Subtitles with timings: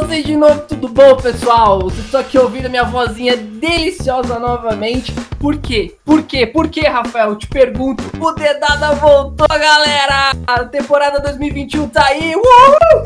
[0.00, 1.80] Vocês de novo, tudo bom, pessoal?
[1.80, 5.12] Vocês estão aqui ouvindo minha vozinha deliciosa novamente.
[5.38, 5.94] Por quê?
[6.04, 6.46] Por quê?
[6.46, 7.36] Por quê, Rafael?
[7.36, 8.02] Te pergunto.
[8.18, 10.32] O Dedada voltou, galera!
[10.46, 12.34] A temporada 2021 tá aí!
[12.34, 13.04] Uhul!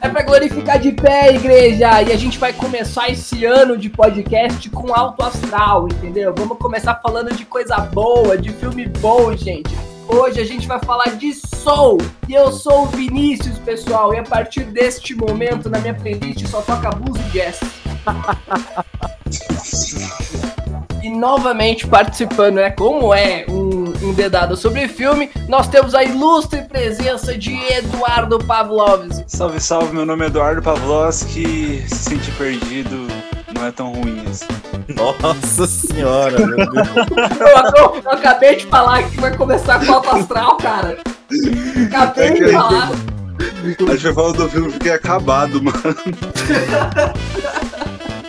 [0.00, 2.00] É pra glorificar de pé, igreja!
[2.02, 6.32] E a gente vai começar esse ano de podcast com alto astral, entendeu?
[6.36, 9.97] Vamos começar falando de coisa boa, de filme bom, gente.
[10.08, 11.98] Hoje a gente vai falar de Soul.
[12.26, 14.14] E eu sou o Vinícius, pessoal.
[14.14, 17.60] E a partir deste momento, na minha playlist, só toca blues e jazz.
[21.02, 22.70] e novamente participando, né?
[22.70, 29.24] Como é um, um dedado sobre filme, nós temos a ilustre presença de Eduardo Pavlovski.
[29.26, 31.84] Salve, salve, meu nome é Eduardo Pavlovski.
[31.86, 33.27] Se sentir perdido
[33.58, 34.46] não é tão ruim assim.
[34.94, 36.88] Nossa senhora, meu Deus.
[37.76, 40.98] Eu, eu acabei de falar que vai começar com alto astral, cara.
[41.86, 42.90] Acabei de falar.
[43.50, 45.78] A gente vai falar do filme porque é acabado, mano.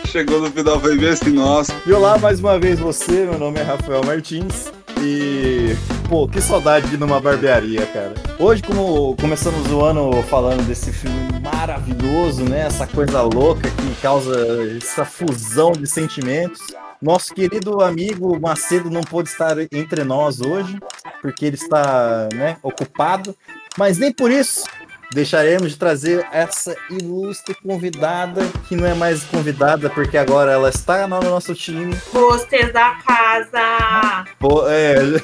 [0.04, 1.72] Chegou no final, foi bem assim, nossa.
[1.86, 4.72] E olá mais uma vez você, meu nome é Rafael Martins.
[5.02, 5.74] E,
[6.08, 8.14] pô, que saudade de ir numa barbearia, cara.
[8.38, 12.66] Hoje, como começamos o ano falando desse filme maravilhoso, né?
[12.66, 14.36] Essa coisa louca que causa
[14.76, 16.60] essa fusão de sentimentos.
[17.00, 20.78] Nosso querido amigo Macedo não pôde estar entre nós hoje,
[21.22, 23.34] porque ele está, né, ocupado.
[23.78, 24.64] Mas nem por isso
[25.12, 31.06] deixaremos de trazer essa ilustre convidada, que não é mais convidada, porque agora ela está
[31.06, 31.96] no nosso time.
[32.14, 34.24] Hostess da casa!
[34.38, 34.94] Pô, é,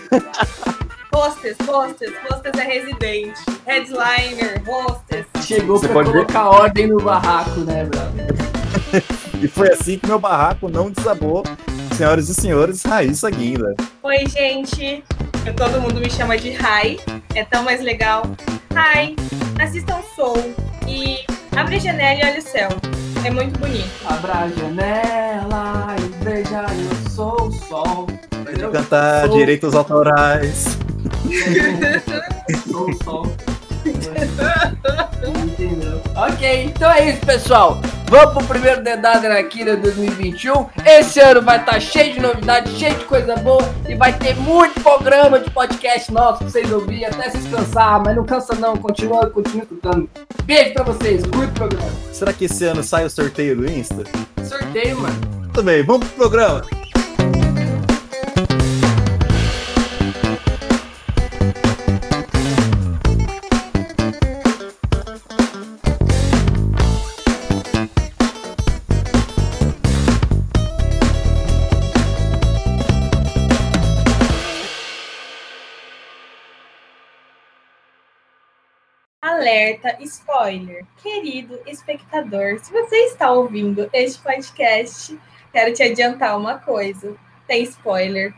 [1.17, 3.41] Hostess, hostess, hostess é residente.
[3.65, 5.25] Headliner, hostess.
[5.43, 6.27] Chegou Você pra pode ver?
[6.27, 8.27] colocar ordem no barraco, né, brother?
[9.41, 11.43] e foi assim que meu barraco não desabou.
[11.97, 13.75] Senhoras e senhores, Raíssa Guinda.
[14.03, 15.03] Oi, gente.
[15.57, 16.99] Todo mundo me chama de Rai.
[17.35, 18.25] É tão mais legal.
[18.75, 19.17] Rai,
[19.61, 20.55] assistam Soul
[20.87, 21.19] e
[21.57, 22.69] abre a janela e olha o céu.
[23.25, 23.89] É muito bonito.
[24.07, 28.07] Abra a janela e veja, eu sou o sol.
[28.41, 28.71] Entendeu?
[28.71, 30.79] Cantar Sou- direitos autorais.
[32.71, 33.27] Sou o sol.
[35.45, 36.01] Entendeu?
[36.17, 37.81] Ok, então é isso, pessoal.
[38.09, 40.67] Vamos pro primeiro dedado aqui de 2021.
[40.85, 44.81] Esse ano vai estar cheio de novidades, cheio de coisa boa e vai ter muito
[44.81, 49.29] programa de podcast nosso pra vocês ouvirem até se cansar, mas não cansa não, continua,
[49.29, 50.09] continua escutando.
[50.45, 51.91] Beijo pra vocês, curte o programa.
[52.13, 54.05] Será que esse ano sai o sorteio do Insta?
[54.45, 55.21] Sorteio, mano.
[55.53, 56.63] Tudo bem, vamos pro programa.
[79.57, 80.85] Alerta, spoiler.
[81.03, 85.19] Querido espectador, se você está ouvindo este podcast,
[85.51, 87.17] quero te adiantar uma coisa.
[87.47, 88.35] Tem spoiler.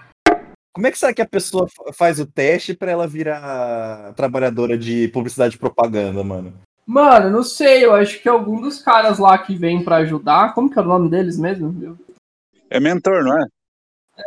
[0.73, 4.79] Como é que será que a pessoa fa- faz o teste pra ela virar trabalhadora
[4.79, 6.55] de publicidade e propaganda, mano?
[6.87, 10.71] Mano, não sei, eu acho que algum dos caras lá que vem pra ajudar, como
[10.71, 11.99] que é o nome deles mesmo?
[12.71, 13.45] É mentor, não é?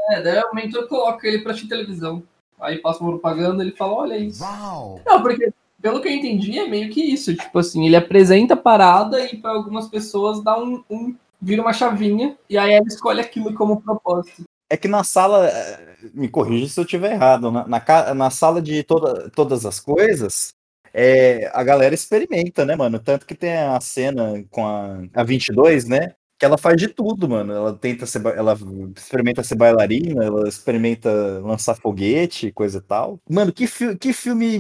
[0.10, 2.22] É, daí o mentor coloca ele pra assistir televisão.
[2.60, 4.44] Aí passa uma propaganda ele fala, olha isso.
[4.44, 7.36] Não, porque pelo que eu entendi é meio que isso.
[7.36, 11.74] Tipo assim, ele apresenta a parada e pra algumas pessoas dá um, um- vira uma
[11.74, 14.44] chavinha e aí ela escolhe aquilo como propósito.
[14.70, 18.62] É que na sala, eh, me corrija se eu estiver errado, na, na, na sala
[18.62, 20.54] de toda, todas as coisas,
[20.94, 23.00] é, a galera experimenta, né, mano?
[23.00, 26.14] Tanto que tem a cena com a, a 22, né?
[26.42, 27.54] Que ela faz de tudo, mano.
[27.54, 28.58] Ela tenta ser, ela
[28.98, 33.20] experimenta ser bailarina, ela experimenta lançar foguete, coisa e tal.
[33.30, 34.58] Mano, que, fi- que filme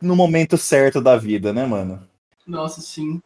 [0.00, 2.00] no momento certo da vida, né, mano?
[2.46, 3.20] Nossa, sim.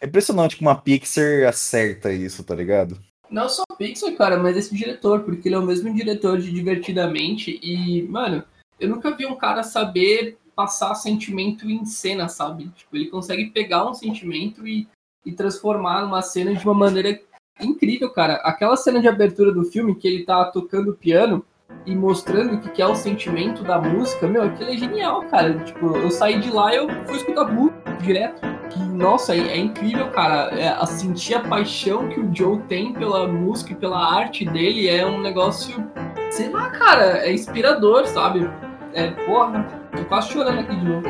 [0.00, 2.98] É impressionante como a Pixar acerta isso, tá ligado?
[3.30, 7.60] Não só Pixar, cara, mas esse diretor, porque ele é o mesmo diretor de Divertidamente
[7.62, 8.42] e, mano,
[8.80, 12.68] eu nunca vi um cara saber passar sentimento em cena, sabe?
[12.70, 14.88] Tipo, ele consegue pegar um sentimento e
[15.26, 17.18] e transformar numa cena de uma maneira
[17.60, 18.34] incrível, cara.
[18.36, 21.44] Aquela cena de abertura do filme que ele tá tocando piano
[21.86, 25.54] e mostrando o que é o sentimento da música, meu, aquilo é genial, cara.
[25.60, 28.40] Tipo, eu saí de lá e eu fui escutar música direto.
[28.70, 30.54] Que, nossa, é, é incrível, cara.
[30.58, 34.88] É, a sentir a paixão que o Joe tem pela música e pela arte dele
[34.88, 35.84] é um negócio,
[36.30, 38.48] sei lá, cara, é inspirador, sabe?
[38.92, 39.64] É, porra,
[39.96, 41.06] tô quase chorando aqui de novo.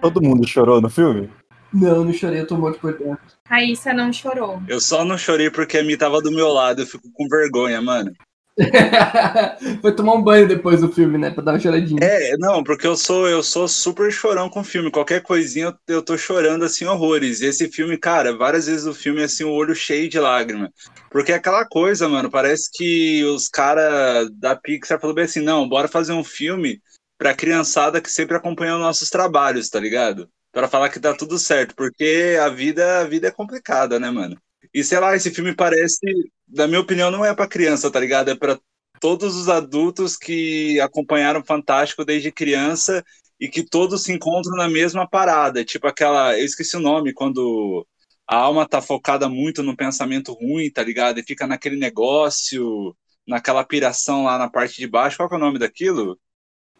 [0.00, 1.28] Todo mundo chorou no filme?
[1.72, 3.18] Não, não chorei, eu tô morto por dentro.
[3.46, 4.62] Raíssa não chorou.
[4.68, 7.80] Eu só não chorei porque a Mi tava do meu lado, eu fico com vergonha,
[7.80, 8.12] mano.
[9.80, 11.30] Foi tomar um banho depois do filme, né?
[11.30, 12.00] Pra dar uma choradinha.
[12.02, 14.90] É, não, porque eu sou eu sou super chorão com filme.
[14.90, 17.40] Qualquer coisinha eu, eu tô chorando assim horrores.
[17.40, 20.72] E esse filme, cara, várias vezes o filme assim, o olho cheio de lágrima.
[21.10, 25.68] Porque é aquela coisa, mano, parece que os caras da Pixar falaram bem assim, não,
[25.68, 26.80] bora fazer um filme
[27.16, 30.28] pra criançada que sempre acompanhou nossos trabalhos, tá ligado?
[30.58, 34.36] Pra falar que tá tudo certo, porque a vida, a vida é complicada, né, mano?
[34.74, 36.00] E sei lá, esse filme parece,
[36.48, 38.28] na minha opinião, não é para criança, tá ligado?
[38.28, 38.58] É para
[39.00, 43.04] todos os adultos que acompanharam Fantástico desde criança
[43.38, 45.64] e que todos se encontram na mesma parada.
[45.64, 46.36] Tipo aquela.
[46.36, 47.86] Eu esqueci o nome, quando
[48.26, 51.20] a alma tá focada muito no pensamento ruim, tá ligado?
[51.20, 55.18] E fica naquele negócio, naquela piração lá na parte de baixo.
[55.18, 56.18] Qual é o nome daquilo?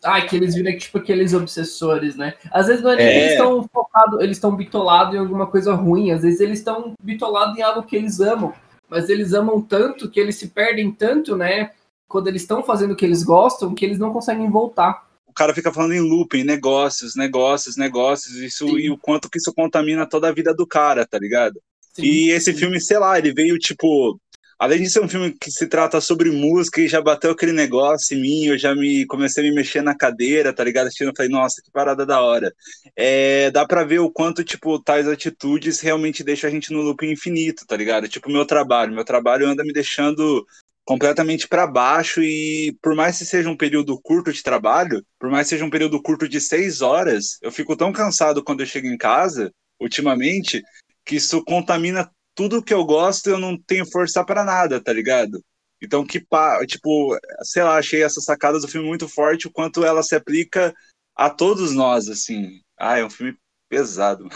[0.03, 2.35] Ah, que eles viram tipo aqueles obsessores, né?
[2.51, 3.11] Às vezes não é nem é.
[3.11, 6.95] que eles estão focados, eles estão bitolados em alguma coisa ruim, às vezes eles estão
[7.03, 8.53] bitolados em algo que eles amam,
[8.89, 11.73] mas eles amam tanto que eles se perdem tanto, né?
[12.07, 15.07] Quando eles estão fazendo o que eles gostam, que eles não conseguem voltar.
[15.27, 18.79] O cara fica falando em looping, negócios, negócios, negócios, isso Sim.
[18.79, 21.61] e o quanto que isso contamina toda a vida do cara, tá ligado?
[21.93, 22.03] Sim.
[22.03, 24.19] E esse filme, sei lá, ele veio tipo
[24.59, 28.17] além de ser um filme que se trata sobre música e já bateu aquele negócio
[28.17, 30.87] em mim, eu já me comecei a me mexer na cadeira, tá ligado?
[30.89, 32.53] Assistindo, eu falei, nossa, que parada da hora.
[32.97, 37.07] É, dá pra ver o quanto, tipo, tais atitudes realmente deixam a gente no loop
[37.07, 38.09] infinito, tá ligado?
[38.09, 38.93] Tipo, meu trabalho.
[38.93, 40.45] Meu trabalho anda me deixando
[40.85, 45.47] completamente para baixo e por mais que seja um período curto de trabalho, por mais
[45.47, 48.87] que seja um período curto de seis horas, eu fico tão cansado quando eu chego
[48.87, 50.63] em casa, ultimamente,
[51.05, 55.43] que isso contamina tudo que eu gosto eu não tenho força para nada, tá ligado?
[55.83, 56.25] Então, que
[56.69, 60.73] tipo, sei lá, achei essa sacada do filme muito forte, o quanto ela se aplica
[61.17, 62.61] a todos nós, assim.
[62.79, 63.37] Ah, é um filme
[63.69, 64.29] pesado.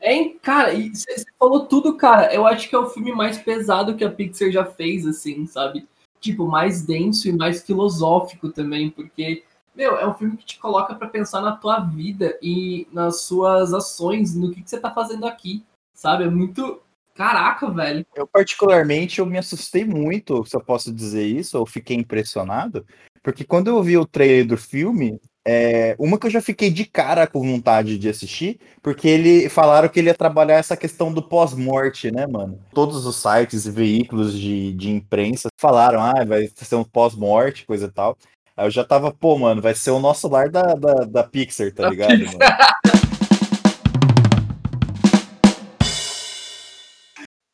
[0.00, 2.34] É, cara, você falou tudo, cara.
[2.34, 5.88] Eu acho que é o filme mais pesado que a Pixar já fez, assim, sabe?
[6.20, 9.44] Tipo, mais denso e mais filosófico também, porque,
[9.74, 13.72] meu, é um filme que te coloca para pensar na tua vida e nas suas
[13.72, 16.24] ações, no que, que você tá fazendo aqui, sabe?
[16.24, 16.82] É muito,
[17.14, 18.04] Caraca, velho.
[18.14, 22.84] Eu, particularmente, eu me assustei muito, se eu posso dizer isso, eu fiquei impressionado,
[23.22, 26.84] porque quando eu vi o trailer do filme, é, uma que eu já fiquei de
[26.84, 31.22] cara com vontade de assistir, porque ele falaram que ele ia trabalhar essa questão do
[31.22, 32.58] pós-morte, né, mano?
[32.72, 37.86] Todos os sites e veículos de, de imprensa falaram, ah, vai ser um pós-morte, coisa
[37.86, 38.16] e tal.
[38.56, 41.72] Aí eu já tava, pô, mano, vai ser o nosso lar da, da, da Pixar,
[41.72, 42.38] tá ligado, mano?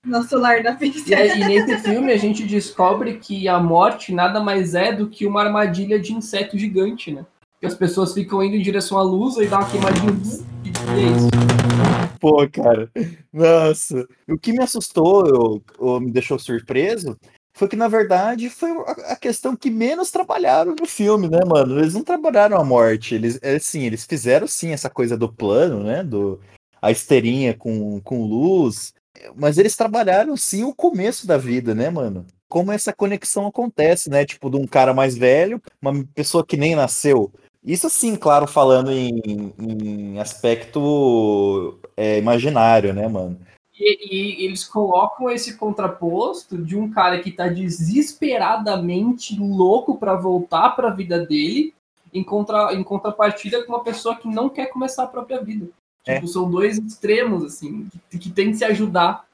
[0.04, 1.14] Nosso lar da pizza.
[1.14, 5.26] E, e, nesse filme a gente descobre que a morte nada mais é do que
[5.26, 7.26] uma armadilha de inseto gigante, né?
[7.60, 10.12] Que as pessoas ficam indo em direção à luz e dá uma queimadinha.
[10.64, 11.28] E é isso.
[12.18, 12.90] Pô, cara.
[13.30, 14.08] Nossa.
[14.26, 17.18] O que me assustou, ou, ou me deixou surpreso,
[17.52, 18.70] foi que, na verdade, foi
[19.06, 21.78] a questão que menos trabalharam no filme, né, mano?
[21.78, 23.14] Eles não trabalharam a morte.
[23.14, 26.02] Eles, assim, eles fizeram sim essa coisa do plano, né?
[26.02, 26.40] Do,
[26.80, 28.94] a esteirinha com, com luz,
[29.36, 32.26] mas eles trabalharam sim o começo da vida, né, mano?
[32.48, 34.24] Como essa conexão acontece, né?
[34.24, 37.32] Tipo, de um cara mais velho, uma pessoa que nem nasceu.
[37.64, 43.38] Isso sim, claro, falando em, em aspecto é, imaginário, né, mano?
[43.78, 50.70] E, e, eles colocam esse contraposto de um cara que tá desesperadamente louco para voltar
[50.70, 51.72] para a vida dele,
[52.12, 55.68] em, contra, em contrapartida com uma pessoa que não quer começar a própria vida.
[56.06, 56.14] É.
[56.16, 59.24] Tipo, são dois extremos, assim, que, que tem que se ajudar.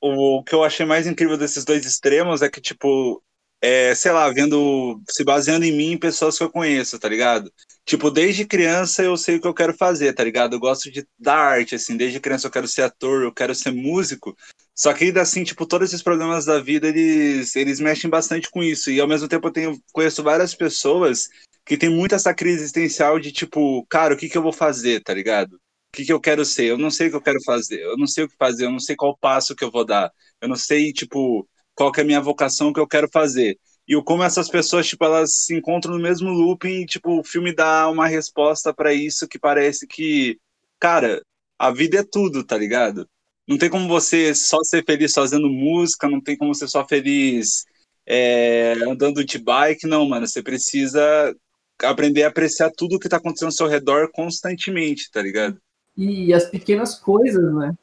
[0.00, 3.22] O que eu achei mais incrível desses dois extremos é que, tipo,
[3.60, 7.52] é, sei lá, vendo, se baseando em mim, em pessoas que eu conheço, tá ligado?
[7.84, 10.54] Tipo, desde criança eu sei o que eu quero fazer, tá ligado?
[10.54, 13.72] Eu gosto de da arte, assim, desde criança eu quero ser ator, eu quero ser
[13.72, 14.36] músico.
[14.74, 18.62] Só que ainda assim, tipo, todos esses problemas da vida, eles, eles mexem bastante com
[18.62, 18.90] isso.
[18.90, 21.28] E ao mesmo tempo eu tenho, conheço várias pessoas
[21.64, 25.02] que têm muito essa crise existencial de, tipo, cara, o que que eu vou fazer,
[25.02, 25.58] tá ligado?
[25.96, 28.06] Que, que eu quero ser, eu não sei o que eu quero fazer, eu não
[28.06, 30.56] sei o que fazer, eu não sei qual passo que eu vou dar, eu não
[30.56, 33.58] sei, tipo, qual que é a minha vocação que eu quero fazer.
[33.88, 37.24] E o como essas pessoas, tipo, elas se encontram no mesmo looping e, tipo, o
[37.24, 40.38] filme dá uma resposta para isso que parece que,
[40.80, 41.22] cara,
[41.58, 43.08] a vida é tudo, tá ligado?
[43.48, 47.64] Não tem como você só ser feliz fazendo música, não tem como você só feliz
[48.06, 50.26] é, andando de bike, não, mano.
[50.26, 51.34] Você precisa
[51.82, 55.60] aprender a apreciar tudo que tá acontecendo ao seu redor constantemente, tá ligado?
[55.96, 57.74] E as pequenas coisas, né?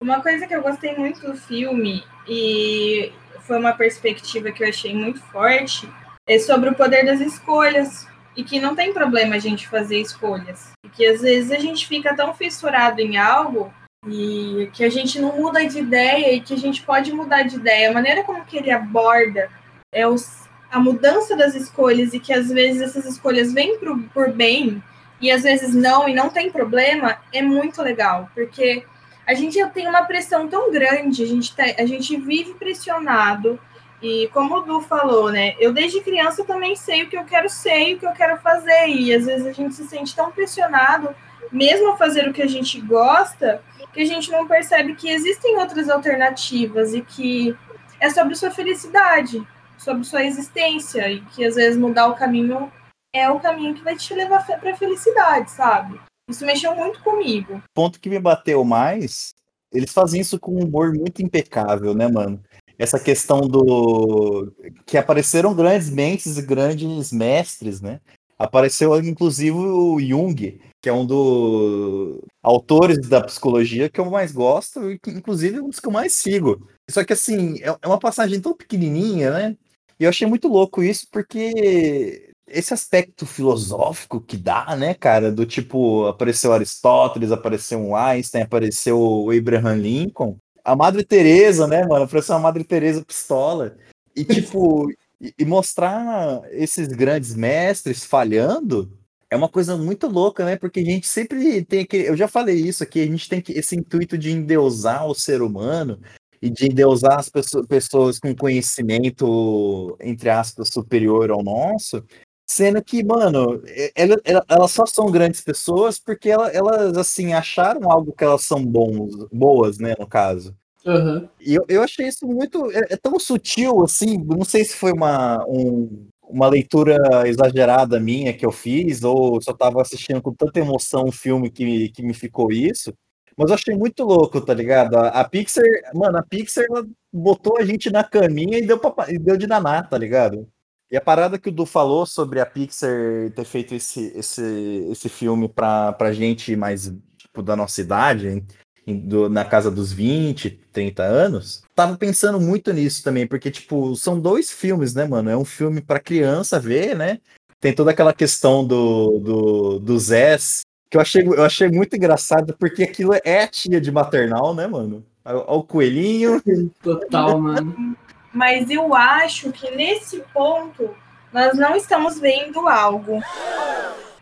[0.00, 4.94] Uma coisa que eu gostei muito do filme e foi uma perspectiva que eu achei
[4.94, 5.88] muito forte
[6.26, 10.72] é sobre o poder das escolhas e que não tem problema a gente fazer escolhas.
[10.84, 13.72] E que às vezes a gente fica tão fissurado em algo
[14.06, 17.56] e que a gente não muda de ideia e que a gente pode mudar de
[17.56, 17.90] ideia.
[17.90, 19.48] A maneira como que ele aborda
[19.92, 24.30] é os, a mudança das escolhas e que às vezes essas escolhas vêm pro, por
[24.32, 24.82] bem
[25.20, 28.84] e às vezes não e não tem problema é muito legal, porque
[29.26, 33.58] a gente tem uma pressão tão grande, a gente, tá, a gente vive pressionado,
[34.00, 35.54] e como o Du falou, né?
[35.58, 38.38] Eu desde criança também sei o que eu quero ser e o que eu quero
[38.38, 38.88] fazer.
[38.88, 41.14] E às vezes a gente se sente tão pressionado,
[41.50, 45.56] mesmo a fazer o que a gente gosta, que a gente não percebe que existem
[45.56, 47.56] outras alternativas e que
[47.98, 49.46] é sobre sua felicidade,
[49.78, 52.70] sobre sua existência, e que às vezes mudar o caminho
[53.16, 56.00] é o caminho que vai te levar para a felicidade, sabe?
[56.28, 57.56] Isso mexeu muito comigo.
[57.56, 59.34] O ponto que me bateu mais,
[59.72, 62.42] eles fazem isso com um humor muito impecável, né, mano?
[62.78, 64.52] essa questão do
[64.84, 68.00] que apareceram grandes mentes e grandes mestres, né?
[68.38, 74.90] Apareceu inclusive o Jung, que é um dos autores da psicologia que eu mais gosto
[74.90, 76.68] e inclusive um dos que eu mais sigo.
[76.90, 79.56] Só que assim, é, é uma passagem tão pequenininha, né?
[79.98, 85.44] E eu achei muito louco isso porque esse aspecto filosófico que dá, né, cara, do
[85.44, 92.08] tipo, apareceu Aristóteles, apareceu Einstein, apareceu o Abraham Lincoln, a Madre Teresa, né, mano?
[92.08, 93.76] Parecia uma Madre Teresa pistola.
[94.14, 98.90] E, tipo, e, e mostrar esses grandes mestres falhando
[99.30, 100.56] é uma coisa muito louca, né?
[100.56, 102.08] Porque a gente sempre tem aquele.
[102.08, 106.00] Eu já falei isso aqui, a gente tem esse intuito de endeusar o ser humano
[106.40, 112.04] e de endeusar as pessoas, pessoas com conhecimento, entre aspas, superior ao nosso.
[112.46, 113.60] Sendo que, mano,
[113.94, 118.64] elas, elas só são grandes pessoas porque elas, elas, assim, acharam algo que elas são
[118.64, 120.56] bons, boas, né, no caso.
[120.86, 121.28] Uhum.
[121.40, 122.70] E eu, eu achei isso muito.
[122.70, 128.32] É, é, tão sutil, assim, não sei se foi uma, um, uma leitura exagerada minha
[128.32, 132.14] que eu fiz, ou eu tava assistindo com tanta emoção um filme que, que me
[132.14, 132.94] ficou isso.
[133.36, 134.96] Mas eu achei muito louco, tá ligado?
[134.96, 136.64] A, a Pixar, mano, a Pixar
[137.12, 140.48] botou a gente na caminha e deu, pra, e deu de danar, tá ligado?
[140.90, 145.08] E a parada que o Du falou sobre a Pixar ter feito esse, esse, esse
[145.08, 148.44] filme pra, pra gente mais tipo, da nossa idade,
[148.86, 153.96] em, do, na casa dos 20, 30 anos, tava pensando muito nisso também, porque, tipo,
[153.96, 155.28] são dois filmes, né, mano?
[155.28, 157.18] É um filme pra criança ver, né?
[157.60, 162.56] Tem toda aquela questão do, do, do Zés, que eu achei, eu achei muito engraçado,
[162.56, 165.04] porque aquilo é a tia de maternal, né, mano?
[165.24, 166.40] Olha o coelhinho.
[166.80, 167.96] Total, mano
[168.32, 170.94] mas eu acho que nesse ponto
[171.32, 173.20] nós não estamos vendo algo.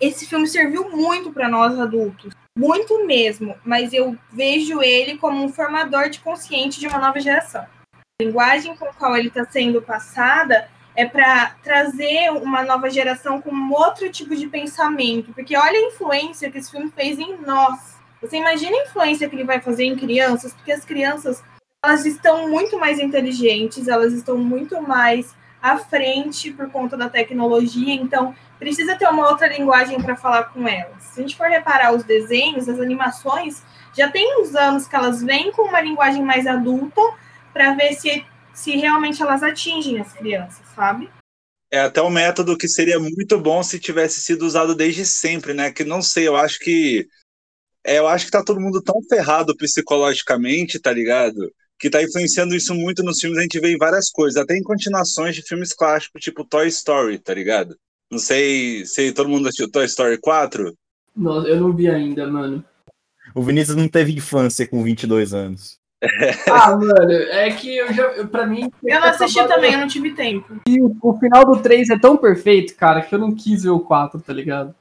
[0.00, 5.48] Esse filme serviu muito para nós adultos, muito mesmo, mas eu vejo ele como um
[5.48, 7.66] formador de consciente de uma nova geração.
[7.94, 13.40] A linguagem com a qual ele está sendo passada é para trazer uma nova geração
[13.40, 17.96] com outro tipo de pensamento, porque olha a influência que esse filme fez em nós.
[18.20, 21.42] Você imagina a influência que ele vai fazer em crianças, porque as crianças
[21.84, 27.94] elas estão muito mais inteligentes, elas estão muito mais à frente por conta da tecnologia,
[27.94, 31.02] então precisa ter uma outra linguagem para falar com elas.
[31.04, 33.62] Se a gente for reparar os desenhos, as animações,
[33.96, 37.00] já tem uns anos que elas vêm com uma linguagem mais adulta
[37.52, 41.10] para ver se, se realmente elas atingem as crianças, sabe?
[41.70, 45.70] É até um método que seria muito bom se tivesse sido usado desde sempre, né?
[45.70, 47.06] Que não sei, eu acho que
[47.84, 51.52] é, eu acho que tá todo mundo tão ferrado psicologicamente, tá ligado?
[51.78, 54.62] Que está influenciando isso muito nos filmes, a gente vê em várias coisas, até em
[54.62, 57.76] continuações de filmes clássicos, tipo Toy Story, tá ligado?
[58.10, 60.72] Não sei se todo mundo assistiu Toy Story 4.
[61.16, 62.64] Nossa, eu não vi ainda, mano.
[63.34, 65.78] O Vinícius não teve infância com 22 anos.
[66.50, 68.70] ah, mano, é que eu já, pra mim.
[68.84, 69.56] Eu não assisti acabado...
[69.56, 70.60] também, eu não tive tempo.
[70.68, 73.70] E o, o, final do 3 é tão perfeito, cara, que eu não quis ver
[73.70, 74.74] o 4, tá ligado?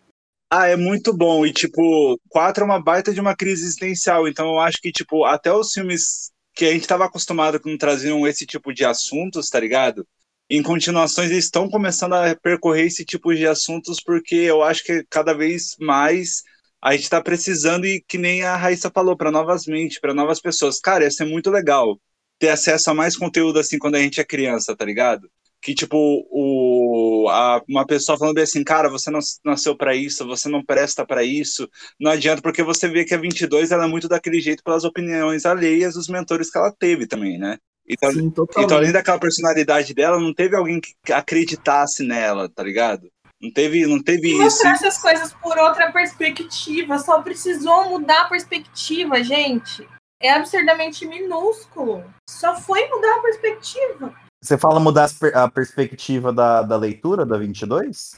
[0.51, 1.45] Ah, é muito bom.
[1.45, 4.27] E, tipo, 4 é uma baita de uma crise existencial.
[4.27, 8.27] Então, eu acho que, tipo, até os filmes que a gente estava acostumado com traziam
[8.27, 10.07] esse tipo de assuntos, tá ligado?
[10.49, 15.05] Em continuações eles estão começando a percorrer esse tipo de assuntos porque eu acho que
[15.09, 16.43] cada vez mais
[16.81, 20.41] a gente está precisando e que nem a Raíssa falou para novas mentes, para novas
[20.41, 20.79] pessoas.
[20.79, 21.97] Cara, ia ser muito legal
[22.37, 25.29] ter acesso a mais conteúdo assim quando a gente é criança, tá ligado?
[25.63, 25.97] Que tipo
[26.29, 30.63] o a, uma pessoa falando bem assim, cara, você não nasceu para isso, você não
[30.63, 34.41] presta para isso, não adianta, porque você vê que a 22 ela é muito daquele
[34.41, 37.57] jeito pelas opiniões alheias dos mentores que ela teve também, né?
[37.87, 38.27] Então, Sim,
[38.57, 43.09] então além daquela personalidade dela, não teve alguém que acreditasse nela, tá ligado?
[43.41, 44.41] Não teve, não teve E isso.
[44.41, 46.97] mostrar essas coisas por outra perspectiva.
[46.97, 49.85] Só precisou mudar a perspectiva, gente.
[50.21, 52.05] É absurdamente minúsculo.
[52.29, 54.15] Só foi mudar a perspectiva.
[54.43, 58.15] Você fala mudar a perspectiva da, da leitura da 22?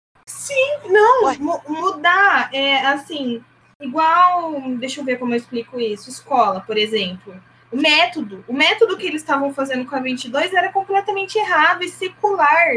[0.90, 3.44] Não, mu- mudar é assim,
[3.80, 6.10] igual, deixa eu ver como eu explico isso.
[6.10, 7.40] Escola, por exemplo.
[7.72, 11.90] O método, o método que eles estavam fazendo com a 22 era completamente errado e
[11.90, 12.74] secular.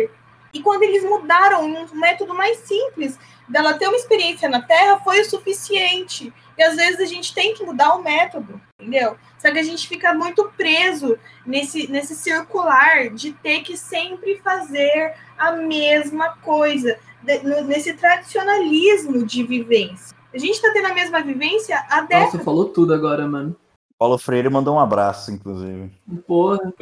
[0.53, 5.21] E quando eles mudaram um método mais simples, dela ter uma experiência na Terra, foi
[5.23, 6.31] o suficiente.
[6.59, 9.17] E às vezes a gente tem que mudar o método, entendeu?
[9.39, 15.15] Só que a gente fica muito preso nesse, nesse circular de ter que sempre fazer
[15.39, 20.17] a mesma coisa de- no- nesse tradicionalismo de vivência.
[20.35, 22.45] A gente tá tendo a mesma vivência há Nossa, décadas.
[22.45, 23.57] falou tudo agora, mano.
[23.99, 25.91] Paulo Freire mandou um abraço, inclusive.
[26.27, 26.73] Porra.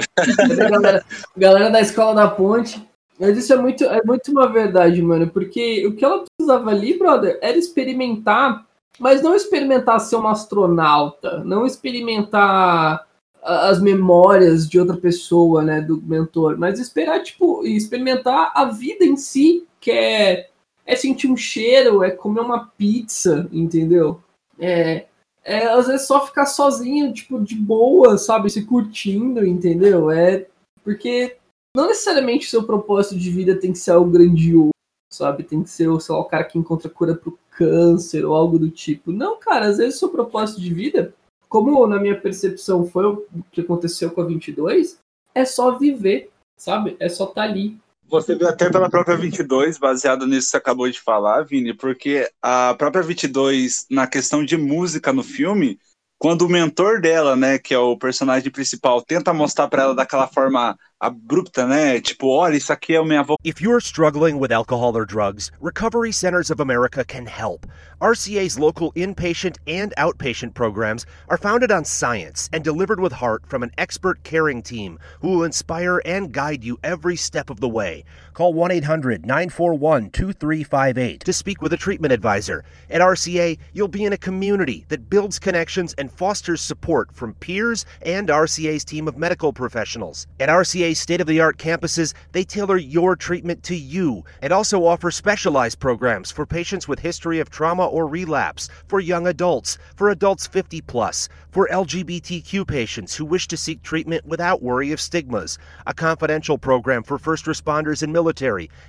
[0.70, 1.04] Galera,
[1.36, 2.86] galera da escola da ponte.
[3.18, 5.26] Mas isso é muito, é muito uma verdade, mano.
[5.28, 8.65] Porque o que ela precisava ali, brother, era experimentar,
[8.98, 13.06] mas não experimentar ser uma astronauta, não experimentar
[13.42, 19.16] as memórias de outra pessoa, né, do mentor, mas esperar, tipo, experimentar a vida em
[19.16, 20.48] si, que é,
[20.84, 24.20] é sentir um cheiro, é comer uma pizza, entendeu?
[24.58, 25.06] É,
[25.44, 30.10] é às vezes só ficar sozinho, tipo, de boa, sabe, se curtindo, entendeu?
[30.10, 30.46] É
[30.82, 31.36] porque
[31.76, 34.70] não necessariamente seu propósito de vida tem que ser algo grandioso,
[35.10, 35.42] sabe?
[35.42, 38.70] Tem que ser, sei lá, o cara que encontra cura pro câncer ou algo do
[38.70, 39.12] tipo.
[39.12, 41.14] Não, cara, às vezes o seu propósito de vida,
[41.48, 44.98] como na minha percepção foi o que aconteceu com a 22,
[45.34, 46.96] é só viver, sabe?
[47.00, 47.78] É só estar ali.
[48.08, 52.30] Você viu até pela própria 22, baseado nisso que você acabou de falar, Vini, porque
[52.40, 55.78] a própria 22, na questão de música no filme,
[56.18, 60.28] quando o mentor dela, né, que é o personagem principal, tenta mostrar pra ela daquela
[60.28, 63.36] forma abrupta, né, tipo, olha, isso aqui minha avó.
[63.44, 67.66] If you're struggling with alcohol or drugs, Recovery Centers of America can help.
[68.00, 73.62] RCA's local inpatient and outpatient programs are founded on science and delivered with heart from
[73.62, 78.04] an expert caring team who will inspire and guide you every step of the way.
[78.36, 82.64] Call 1 800 941 2358 to speak with a treatment advisor.
[82.90, 87.86] At RCA, you'll be in a community that builds connections and fosters support from peers
[88.02, 90.26] and RCA's team of medical professionals.
[90.38, 94.84] At RCA's state of the art campuses, they tailor your treatment to you and also
[94.84, 100.10] offer specialized programs for patients with history of trauma or relapse, for young adults, for
[100.10, 105.58] adults 50 plus, for LGBTQ patients who wish to seek treatment without worry of stigmas,
[105.86, 108.25] a confidential program for first responders and military,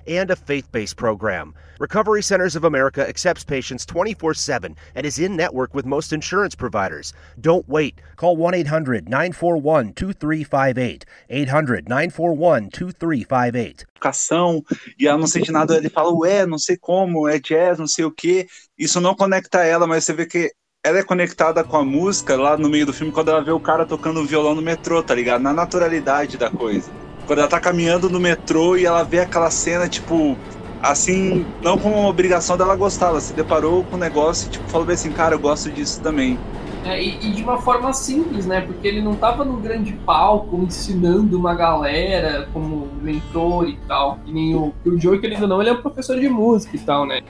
[0.08, 1.54] and a faith based program.
[1.80, 6.56] Recovery Centers of America accepts patients 24 7 and is in network with most insurance
[6.56, 7.14] providers.
[7.40, 8.02] Don't wait.
[8.16, 11.06] Call 1 800 941 2358.
[11.30, 13.86] 800 941 2358.
[13.98, 14.64] educação,
[14.98, 18.06] e ela não sente nada, ele fala, ué, não sei como, é jazz, não sei
[18.06, 18.48] o quê.
[18.78, 20.52] Isso não conecta ela, mas você vê que
[20.84, 23.60] ela é conectada com a música lá no meio do filme quando ela vê o
[23.60, 25.42] cara tocando violão no metrô, tá ligado?
[25.42, 27.07] Na naturalidade da coisa.
[27.28, 30.38] Quando ela tá caminhando no metrô e ela vê aquela cena, tipo,
[30.82, 34.68] assim, não como uma obrigação dela gostar, ela se deparou com o negócio e, tipo,
[34.70, 36.40] falou assim, cara, eu gosto disso também.
[36.86, 38.62] É, e, e de uma forma simples, né?
[38.62, 44.20] Porque ele não tava no grande palco ensinando uma galera como mentor e tal.
[44.24, 46.78] Que nem o, que o Joey, querendo ou não, ele é um professor de música
[46.78, 47.22] e tal, né?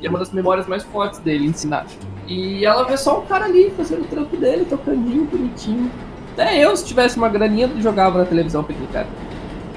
[0.00, 1.86] E é uma das memórias mais fortes dele, ensinar.
[2.26, 5.90] E ela vê só um cara ali fazendo o trampo dele, tocandinho, bonitinho.
[6.32, 9.06] Até eu, se tivesse uma graninha, jogava na televisão pra cara.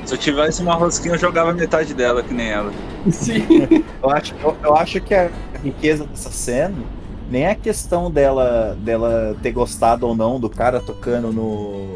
[0.05, 2.71] Se eu tivesse uma rosquinha, eu jogava metade dela, que nem ela.
[3.11, 3.45] Sim.
[4.01, 5.29] Eu acho, eu, eu acho que a
[5.63, 6.75] riqueza dessa cena
[7.29, 11.87] nem é a questão dela, dela ter gostado ou não do cara tocando no,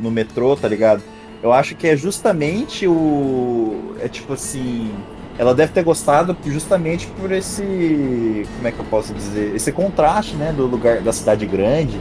[0.00, 1.02] no metrô, tá ligado?
[1.42, 3.94] Eu acho que é justamente o.
[4.00, 4.92] É tipo assim.
[5.38, 8.46] Ela deve ter gostado justamente por esse.
[8.56, 9.54] Como é que eu posso dizer?
[9.54, 10.52] Esse contraste, né?
[10.52, 12.00] Do lugar da cidade grande.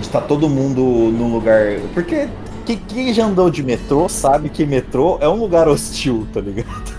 [0.00, 1.78] Estar todo mundo num lugar.
[1.94, 2.28] Porque
[2.76, 6.94] quem, já andou de metrô sabe que metrô é um lugar hostil, tá ligado?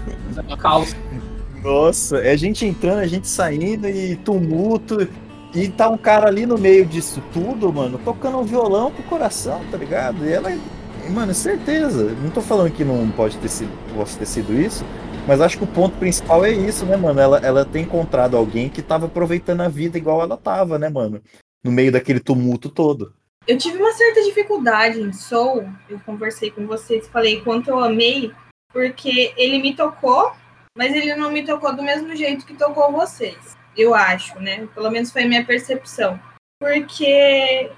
[0.57, 0.95] Caos.
[1.63, 5.07] Nossa, é a gente entrando, a gente saindo e tumulto.
[5.53, 9.05] E tá um cara ali no meio disso tudo, mano, tocando um violão com o
[9.05, 10.23] coração, tá ligado?
[10.23, 10.55] E ela,
[11.09, 12.15] mano, certeza.
[12.21, 14.85] Não tô falando que não pode ter sido, possa ter sido isso,
[15.27, 17.19] mas acho que o ponto principal é isso, né, mano?
[17.19, 21.19] Ela, ela tem encontrado alguém que tava aproveitando a vida igual ela tava, né, mano?
[21.63, 23.13] No meio daquele tumulto todo.
[23.47, 25.69] Eu tive uma certa dificuldade em Soul.
[25.89, 28.31] Eu conversei com vocês, falei quanto eu amei,
[28.71, 30.33] porque ele me tocou
[30.79, 33.57] mas ele não me tocou do mesmo jeito que tocou vocês.
[33.75, 34.65] Eu acho, né?
[34.73, 36.17] Pelo menos foi a minha percepção.
[36.57, 37.69] Porque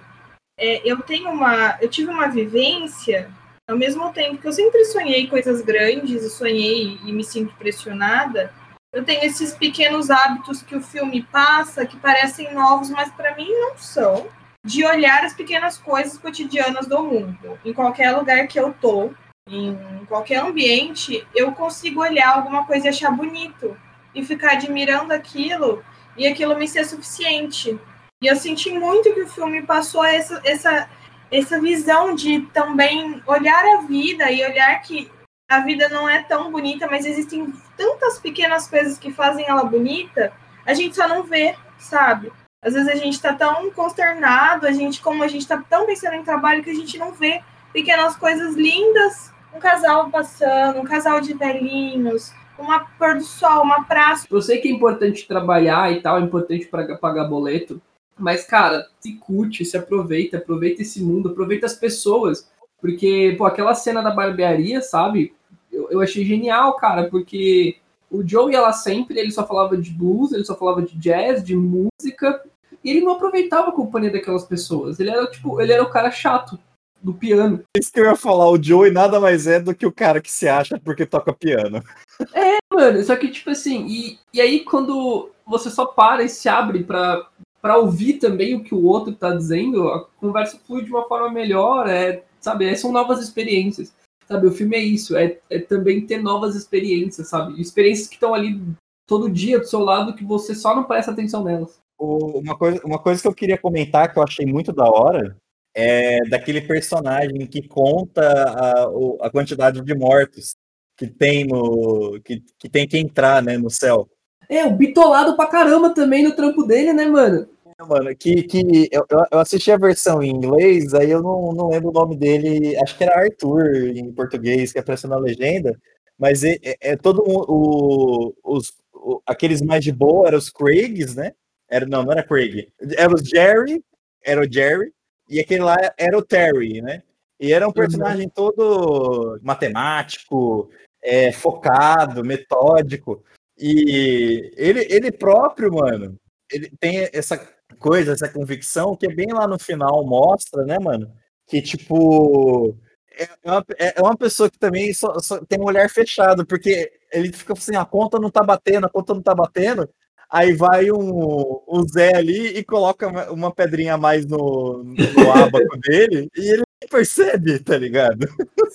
[0.56, 1.80] é, eu tenho uma.
[1.82, 3.28] Eu tive uma vivência,
[3.68, 8.54] ao mesmo tempo que eu sempre sonhei coisas grandes e sonhei e me sinto pressionada.
[8.94, 13.50] Eu tenho esses pequenos hábitos que o filme passa que parecem novos, mas para mim
[13.50, 14.28] não são.
[14.64, 17.58] De olhar as pequenas coisas cotidianas do mundo.
[17.64, 19.12] Em qualquer lugar que eu tô,
[19.50, 23.76] em qualquer ambiente, eu consigo olhar alguma coisa e achar bonito
[24.14, 25.84] e ficar admirando aquilo
[26.18, 27.80] e aquilo me ser suficiente.
[28.22, 30.90] E eu senti muito que o filme passou essa, essa,
[31.32, 35.10] essa visão de também olhar a vida e olhar que
[35.52, 40.32] a vida não é tão bonita, mas existem tantas pequenas coisas que fazem ela bonita,
[40.66, 42.32] a gente só não vê, sabe?
[42.64, 46.14] Às vezes a gente está tão consternado, a gente, como a gente está tão pensando
[46.14, 47.42] em trabalho, que a gente não vê
[47.74, 49.30] pequenas coisas lindas.
[49.54, 54.26] Um casal passando, um casal de velhinhos, uma pôr do sol, uma praça.
[54.32, 57.82] Eu sei que é importante trabalhar e tal, é importante para pagar boleto,
[58.18, 62.50] mas, cara, se curte, se aproveita, aproveita esse mundo, aproveita as pessoas.
[62.80, 65.36] Porque, pô, aquela cena da barbearia, sabe?
[65.72, 67.78] Eu, eu achei genial, cara, porque
[68.10, 71.44] o Joe ia lá sempre, ele só falava de blues, ele só falava de jazz,
[71.44, 72.44] de música,
[72.84, 75.00] e ele não aproveitava a companhia daquelas pessoas.
[75.00, 76.60] Ele era, tipo, ele era o cara chato
[77.02, 77.64] do piano.
[77.76, 80.32] Isso que eu ia falar, o Joey nada mais é do que o cara que
[80.32, 81.84] se acha porque toca piano.
[82.36, 86.48] É, mano, só que, tipo assim, e, e aí quando você só para e se
[86.48, 87.28] abre pra,
[87.60, 91.32] pra ouvir também o que o outro tá dizendo, a conversa flui de uma forma
[91.32, 93.92] melhor, é, sabe, é, são novas experiências.
[94.32, 97.60] Sabe, o filme é isso, é, é também ter novas experiências, sabe?
[97.60, 98.62] Experiências que estão ali
[99.06, 101.82] todo dia do seu lado que você só não presta atenção nelas.
[102.00, 105.36] Uma coisa, uma coisa que eu queria comentar que eu achei muito da hora
[105.76, 110.56] é daquele personagem que conta a, a quantidade de mortos
[110.98, 114.08] que tem no que, que tem que entrar, né, no céu.
[114.48, 117.50] É, o bitolado pra caramba também no trampo dele, né, mano?
[117.88, 121.90] Mano, que, que eu, eu assisti a versão em inglês, aí eu não, não lembro
[121.90, 125.80] o nome dele, acho que era Arthur em português, que apareceu na legenda,
[126.18, 131.16] mas é, é, é todo o, os, o, aqueles mais de boa eram os Craigs,
[131.16, 131.34] né?
[131.70, 132.68] Era, não, não era Craig.
[132.98, 133.84] Era o Jerry,
[134.24, 134.94] era o Jerry,
[135.30, 137.02] e aquele lá era o Terry, né?
[137.40, 138.32] E era um personagem uhum.
[138.36, 140.70] todo matemático,
[141.02, 143.24] é, focado, metódico.
[143.58, 146.20] E ele, ele próprio, mano,
[146.52, 147.38] ele tem essa
[147.80, 151.12] coisa, essa convicção que é bem lá no final mostra, né, mano?
[151.48, 152.78] Que tipo.
[153.14, 157.32] É uma, é uma pessoa que também só, só tem um olhar fechado, porque ele
[157.34, 159.90] fica assim: a conta não tá batendo, a conta não tá batendo.
[160.32, 165.78] Aí vai um, um Zé ali e coloca uma pedrinha a mais no, no abaco
[165.86, 168.26] dele e ele percebe, tá ligado?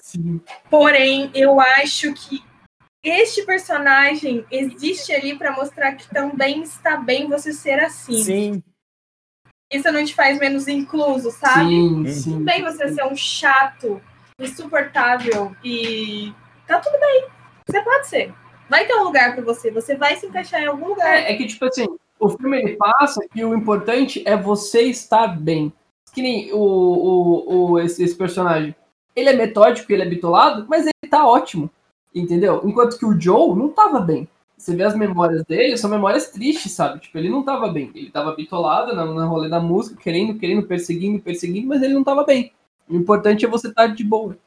[0.03, 0.39] Sim.
[0.69, 2.45] Porém, eu acho que
[3.03, 8.23] este personagem existe ali para mostrar que também está bem você ser assim.
[8.23, 8.63] Sim.
[9.73, 11.69] Isso não te faz menos incluso, sabe?
[11.69, 12.33] Sim, sim.
[12.33, 14.01] Tudo bem você ser um chato,
[14.41, 16.33] insuportável e
[16.67, 17.27] tá tudo bem.
[17.67, 18.35] Você pode ser
[18.69, 21.15] vai ter um lugar para você, você vai se encaixar em algum lugar.
[21.15, 21.87] É, é, que, tipo assim,
[22.19, 25.73] o filme ele passa que o importante é você estar bem.
[26.13, 28.75] Que nem o, o, o esse, esse, personagem.
[29.15, 31.71] Ele é metódico, ele é bitolado, mas ele tá ótimo.
[32.15, 32.63] Entendeu?
[32.65, 34.29] Enquanto que o Joe não tava bem.
[34.57, 37.01] Você vê as memórias dele, são memórias tristes, sabe?
[37.01, 37.91] Tipo, ele não tava bem.
[37.95, 42.03] Ele tava bitolado na, na rolê da música, querendo, querendo, perseguindo, perseguindo, mas ele não
[42.03, 42.53] tava bem.
[42.89, 44.39] O importante é você estar tá de boa.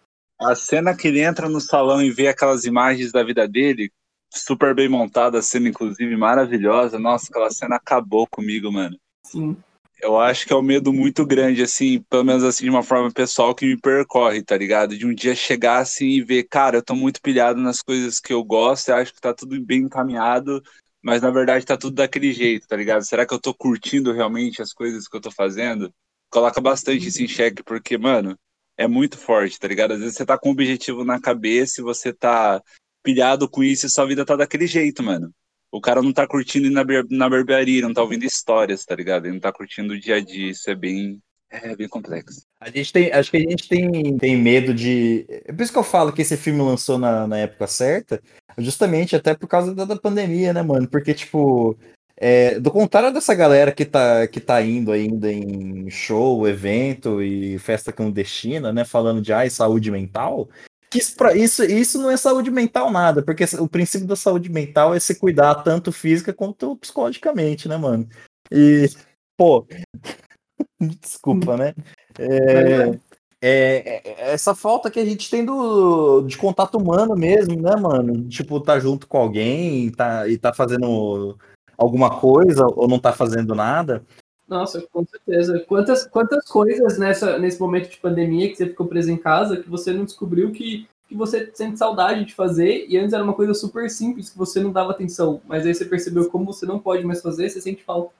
[0.42, 3.92] A cena que ele entra no salão e vê aquelas imagens da vida dele,
[4.34, 6.98] super bem montada, a cena, inclusive, maravilhosa.
[6.98, 8.98] Nossa, aquela cena acabou comigo, mano.
[9.26, 9.56] Sim.
[10.02, 13.12] Eu acho que é um medo muito grande, assim, pelo menos assim, de uma forma
[13.12, 14.98] pessoal, que me percorre, tá ligado?
[14.98, 18.32] De um dia chegar assim e ver, cara, eu tô muito pilhado nas coisas que
[18.32, 20.64] eu gosto, eu acho que tá tudo bem encaminhado,
[21.02, 23.04] mas na verdade tá tudo daquele jeito, tá ligado?
[23.06, 25.94] Será que eu tô curtindo realmente as coisas que eu tô fazendo?
[26.30, 28.38] Coloca bastante isso em xeque, porque, mano,
[28.78, 29.94] é muito forte, tá ligado?
[29.94, 32.62] Às vezes você tá com um objetivo na cabeça e você tá
[33.04, 35.34] pilhado com isso e sua vida tá daquele jeito, mano.
[35.72, 39.26] O cara não tá curtindo ir na, na barbearia, não tá ouvindo histórias, tá ligado?
[39.26, 41.22] Ele não tá curtindo o dia a dia, isso é bem.
[41.52, 42.44] É bem complexo.
[42.62, 45.26] A gente tem, acho que a gente tem, tem medo de.
[45.30, 48.22] É por isso que eu falo que esse filme lançou na, na época certa,
[48.56, 50.88] justamente até por causa da, da pandemia, né, mano?
[50.88, 51.76] Porque, tipo,
[52.22, 57.58] é, do contrário dessa galera que tá, que tá indo ainda em show, evento e
[57.58, 58.84] festa clandestina, né?
[58.84, 60.50] Falando de ai, saúde mental,
[60.96, 65.00] isso, isso, isso não é saúde mental nada, porque o princípio da saúde mental é
[65.00, 68.08] se cuidar tanto física quanto psicologicamente, né, mano?
[68.52, 68.90] E,
[69.38, 69.68] pô,
[70.80, 71.76] desculpa, né?
[72.18, 73.00] É,
[73.42, 78.28] é, é, essa falta que a gente tem do, de contato humano mesmo, né, mano?
[78.28, 81.38] Tipo, tá junto com alguém tá, e tá fazendo
[81.78, 84.04] alguma coisa ou não tá fazendo nada.
[84.50, 85.60] Nossa, com certeza.
[85.68, 89.70] Quantas, quantas coisas nessa, nesse momento de pandemia que você ficou preso em casa que
[89.70, 93.54] você não descobriu que, que você sente saudade de fazer e antes era uma coisa
[93.54, 97.06] super simples que você não dava atenção, mas aí você percebeu como você não pode
[97.06, 98.12] mais fazer, você sente falta.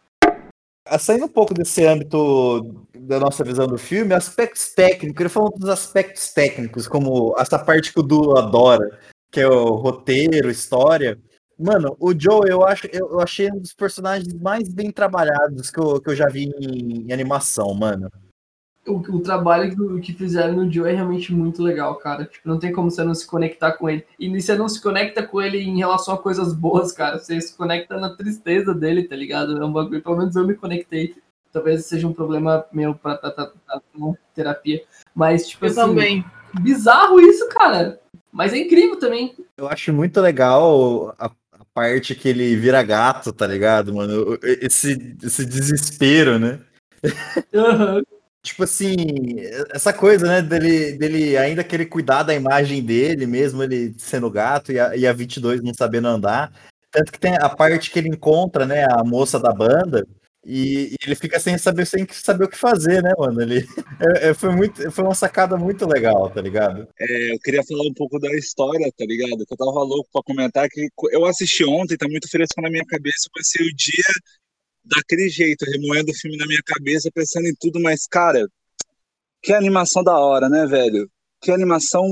[1.00, 5.70] Saindo um pouco desse âmbito da nossa visão do filme, aspectos técnicos, ele falou dos
[5.70, 9.00] aspectos técnicos, como essa parte que o Du adora,
[9.32, 11.20] que é o roteiro, história.
[11.60, 16.00] Mano, o Joe, eu, acho, eu achei um dos personagens mais bem trabalhados que eu,
[16.00, 18.10] que eu já vi em, em animação, mano.
[18.88, 22.24] O, o trabalho que, que, fizeram no Joe é realmente muito legal, cara.
[22.24, 24.06] Tipo, não tem como você não se conectar com ele.
[24.18, 27.20] E você não se conecta com ele em relação a coisas boas, cara.
[27.20, 29.62] Você se conecta na tristeza dele, tá ligado?
[29.62, 31.14] É um bagulho, pelo menos eu me conectei.
[31.52, 33.52] Talvez seja um problema meu pra tratar
[34.34, 34.82] terapia.
[35.14, 35.82] Mas, tipo eu assim.
[35.82, 36.26] Também.
[36.62, 38.00] Bizarro isso, cara.
[38.32, 39.36] Mas é incrível também.
[39.58, 41.30] Eu acho muito legal a
[41.80, 44.38] parte que ele vira gato, tá ligado, mano?
[44.44, 46.60] Esse, esse desespero, né?
[47.54, 48.04] Uhum.
[48.44, 48.96] tipo assim,
[49.74, 54.72] essa coisa, né, dele, dele ainda querer cuidar da imagem dele, mesmo ele sendo gato
[54.72, 56.52] e a, e a 22 não sabendo andar.
[56.92, 60.06] Tanto que tem a parte que ele encontra, né, a moça da banda,
[60.46, 63.42] e, e, ele fica sem saber, sem saber o que fazer, né, mano?
[63.42, 63.66] Ele,
[64.00, 66.88] é, é, foi, muito, foi uma sacada muito legal, tá ligado?
[67.00, 69.46] É, eu queria falar um pouco da história, tá ligado?
[69.46, 72.86] Que eu tava louco pra comentar que eu assisti ontem, tá muito fresco na minha
[72.86, 73.28] cabeça.
[73.28, 74.14] Eu passei o dia
[74.84, 78.48] daquele jeito, remoendo o filme na minha cabeça, pensando em tudo, mas, cara,
[79.42, 81.10] que animação da hora, né, velho?
[81.42, 82.04] Que animação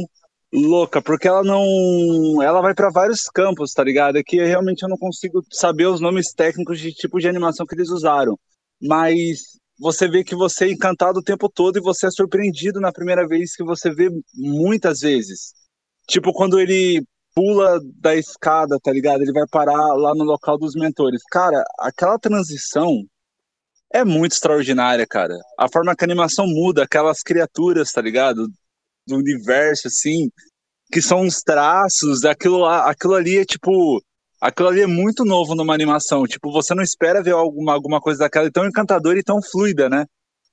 [0.54, 2.42] louca, porque ela não.
[2.42, 4.18] Ela vai para vários campos, tá ligado?
[4.18, 7.76] É que realmente eu não consigo saber os nomes técnicos de tipo de animação que
[7.76, 8.38] eles usaram.
[8.82, 12.92] Mas você vê que você é encantado o tempo todo e você é surpreendido na
[12.92, 15.54] primeira vez que você vê muitas vezes.
[16.08, 17.04] Tipo quando ele
[17.36, 19.22] pula da escada, tá ligado?
[19.22, 21.22] Ele vai parar lá no local dos mentores.
[21.30, 23.04] Cara, aquela transição
[23.94, 25.36] é muito extraordinária, cara.
[25.58, 28.48] A forma que a animação muda, aquelas criaturas, tá ligado?
[29.08, 30.30] Do universo, assim,
[30.92, 34.02] que são uns traços, aquilo, aquilo ali é tipo.
[34.40, 36.28] Aquilo ali é muito novo numa animação.
[36.28, 40.06] Tipo, você não espera ver alguma, alguma coisa daquela tão encantadora e tão fluida, né?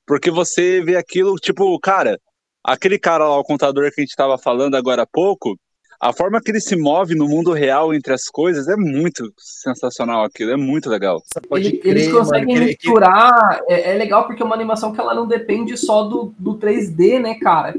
[0.06, 2.18] Porque você vê aquilo, tipo, cara,
[2.64, 5.54] aquele cara lá, o contador que a gente tava falando agora há pouco,
[6.00, 10.24] a forma que ele se move no mundo real entre as coisas é muito sensacional
[10.24, 11.22] aquilo, é muito legal.
[11.52, 15.14] Ele, crer, eles conseguem mano, misturar, é, é, legal porque é uma animação que ela
[15.14, 17.74] não depende só do, do 3D, né, cara?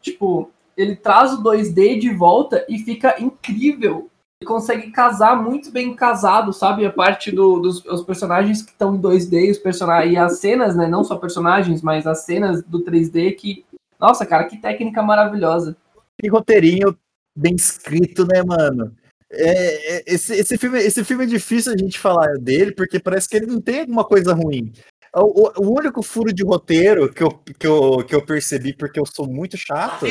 [0.00, 4.08] Tipo, ele traz o 2D de volta e fica incrível.
[4.40, 6.86] Ele consegue casar muito bem casado, sabe?
[6.86, 10.86] A parte do, dos os personagens que estão em 2D, os e as cenas, né?
[10.86, 13.64] Não só personagens, mas as cenas do 3D que.
[13.98, 15.76] Nossa, cara, que técnica maravilhosa.
[16.18, 16.96] Que roteirinho
[17.36, 18.94] bem escrito, né, mano?
[19.32, 23.28] É, é, esse, esse, filme, esse filme é difícil a gente falar dele, porque parece
[23.28, 24.72] que ele não tem alguma coisa ruim.
[25.14, 29.04] O, o, único furo de roteiro que eu, que, eu, que eu percebi, porque eu
[29.04, 30.06] sou muito chato,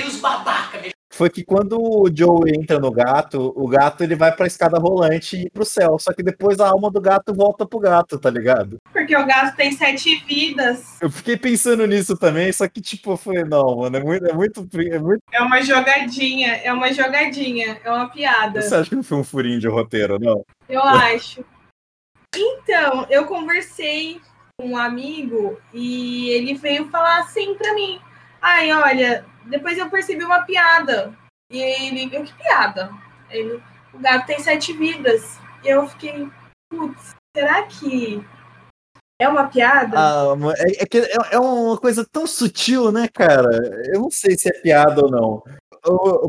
[1.11, 5.35] foi que quando o Joe entra no gato, o gato ele vai pra escada rolante
[5.35, 5.97] e ir pro céu.
[5.99, 8.77] Só que depois a alma do gato volta pro gato, tá ligado?
[8.93, 10.97] Porque o gato tem sete vidas.
[11.01, 14.67] Eu fiquei pensando nisso também, só que tipo, foi não, mano, é muito, é muito,
[14.79, 15.21] é muito.
[15.31, 18.61] É uma jogadinha, é uma jogadinha, é uma piada.
[18.61, 20.45] Você acha que não foi um furinho de roteiro, não?
[20.67, 21.43] Eu acho.
[22.35, 24.21] Então, eu conversei
[24.59, 27.99] um amigo e ele veio falar assim para mim:
[28.41, 31.17] ai, olha, depois eu percebi uma piada.
[31.51, 32.91] E ele, eu, que piada?
[33.29, 33.61] Ele,
[33.93, 35.39] o gato tem sete vidas.
[35.63, 36.27] E eu fiquei,
[36.69, 38.23] putz, será que
[39.19, 39.97] é uma piada?
[39.97, 43.49] Ah, é, é, é, é uma coisa tão sutil, né, cara?
[43.91, 45.43] Eu não sei se é piada ou não.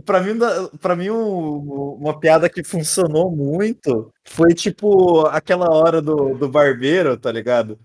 [0.05, 0.39] Para mim,
[0.81, 7.17] para mim um, uma piada que funcionou muito foi tipo aquela hora do, do barbeiro,
[7.17, 7.79] tá ligado?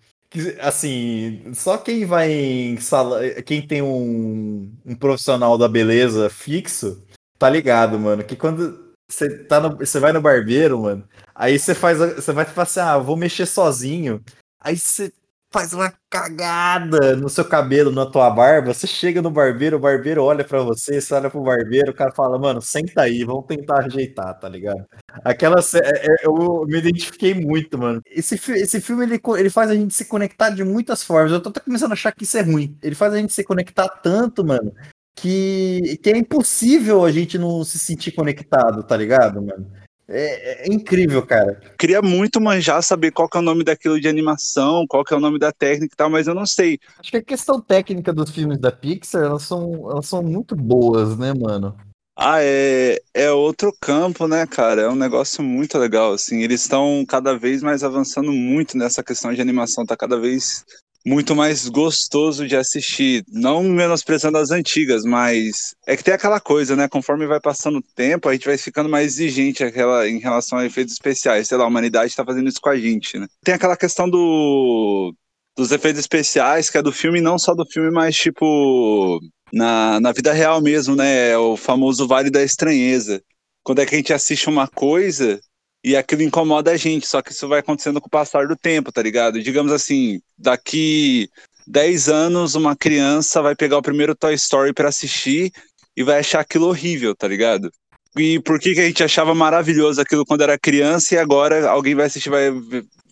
[0.59, 7.03] Assim, só quem vai em sala, quem tem um, um profissional da beleza fixo,
[7.37, 11.75] tá ligado, mano, que quando você tá no, você vai no barbeiro, mano, aí você
[11.75, 14.23] faz, você vai falar assim, ah, vou mexer sozinho.
[14.59, 15.11] Aí você
[15.55, 20.21] faz uma cagada no seu cabelo, na tua barba, você chega no barbeiro, o barbeiro
[20.21, 23.85] olha para você, você olha pro barbeiro, o cara fala, mano, senta aí, vamos tentar
[23.85, 24.85] ajeitar, tá ligado?
[25.23, 28.01] Aquela é, é, eu me identifiquei muito, mano.
[28.05, 31.31] Esse, esse filme ele, ele faz a gente se conectar de muitas formas.
[31.31, 32.77] Eu tô até começando a achar que isso é ruim.
[32.83, 34.73] Ele faz a gente se conectar tanto, mano,
[35.15, 39.71] que, que é impossível a gente não se sentir conectado, tá ligado, mano?
[40.07, 41.59] É, é incrível, cara.
[41.77, 45.17] Queria muito manjar, saber qual que é o nome daquilo de animação, qual que é
[45.17, 46.79] o nome da técnica e tal, mas eu não sei.
[46.99, 51.17] Acho que a questão técnica dos filmes da Pixar, elas são, elas são muito boas,
[51.17, 51.75] né, mano?
[52.17, 54.83] Ah, é, é outro campo, né, cara?
[54.83, 56.41] É um negócio muito legal, assim.
[56.41, 60.63] Eles estão cada vez mais avançando muito nessa questão de animação, tá cada vez
[61.05, 63.23] muito mais gostoso de assistir.
[63.29, 66.87] Não menosprezando as antigas, mas é que tem aquela coisa, né?
[66.87, 70.65] Conforme vai passando o tempo, a gente vai ficando mais exigente aquela, em relação a
[70.65, 71.47] efeitos especiais.
[71.47, 73.27] Sei lá, a humanidade está fazendo isso com a gente, né?
[73.43, 75.13] Tem aquela questão do,
[75.55, 79.19] dos efeitos especiais, que é do filme, não só do filme, mas tipo.
[79.53, 81.29] Na, na vida real mesmo, né?
[81.29, 83.21] É o famoso Vale da Estranheza.
[83.63, 85.39] Quando é que a gente assiste uma coisa
[85.85, 88.91] e aquilo incomoda a gente, só que isso vai acontecendo com o passar do tempo,
[88.91, 89.39] tá ligado?
[89.39, 91.29] Digamos assim, daqui
[91.67, 95.51] 10 anos, uma criança vai pegar o primeiro Toy Story para assistir
[95.95, 97.69] e vai achar aquilo horrível, tá ligado?
[98.17, 101.93] E por que, que a gente achava maravilhoso aquilo quando era criança e agora alguém
[101.93, 102.49] vai assistir, vai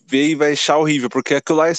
[0.08, 1.08] ver e vai achar horrível?
[1.08, 1.74] Porque aquilo lá é.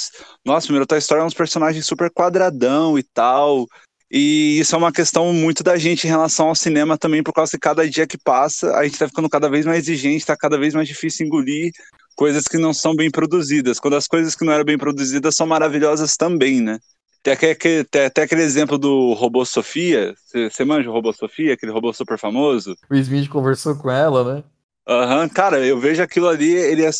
[0.45, 3.67] Nossa, o primeiro Toy Story é uns personagens super quadradão e tal.
[4.11, 7.51] E isso é uma questão muito da gente em relação ao cinema também, por causa
[7.51, 10.57] que cada dia que passa, a gente tá ficando cada vez mais exigente, tá cada
[10.57, 11.71] vez mais difícil engolir
[12.15, 13.79] coisas que não são bem produzidas.
[13.79, 16.79] Quando as coisas que não eram bem produzidas são maravilhosas também, né?
[17.21, 20.13] Tem, aquele, tem até aquele exemplo do robô Sofia.
[20.31, 22.75] Você manja o robô Sofia, aquele robô super famoso?
[22.89, 24.43] O Smith conversou com ela, né?
[24.87, 26.91] Aham, uhum, cara, eu vejo aquilo ali, ele é,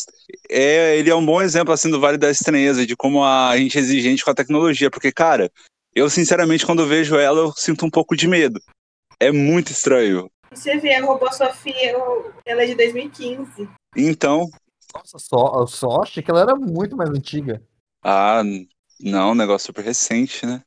[0.50, 3.78] é, ele é um bom exemplo, assim, do Vale da Estranheza, de como a gente
[3.78, 5.48] é exigente com a tecnologia, porque, cara,
[5.96, 8.60] eu, sinceramente, quando vejo ela, eu sinto um pouco de medo.
[9.18, 10.30] É muito estranho.
[10.52, 11.96] Você vê a Robô Sofia,
[12.44, 13.66] ela é de 2015.
[13.96, 14.46] Então.
[14.94, 17.62] Nossa, só, eu só achei que ela era muito mais antiga.
[18.04, 18.42] Ah,
[19.00, 20.62] não, um negócio super recente, né?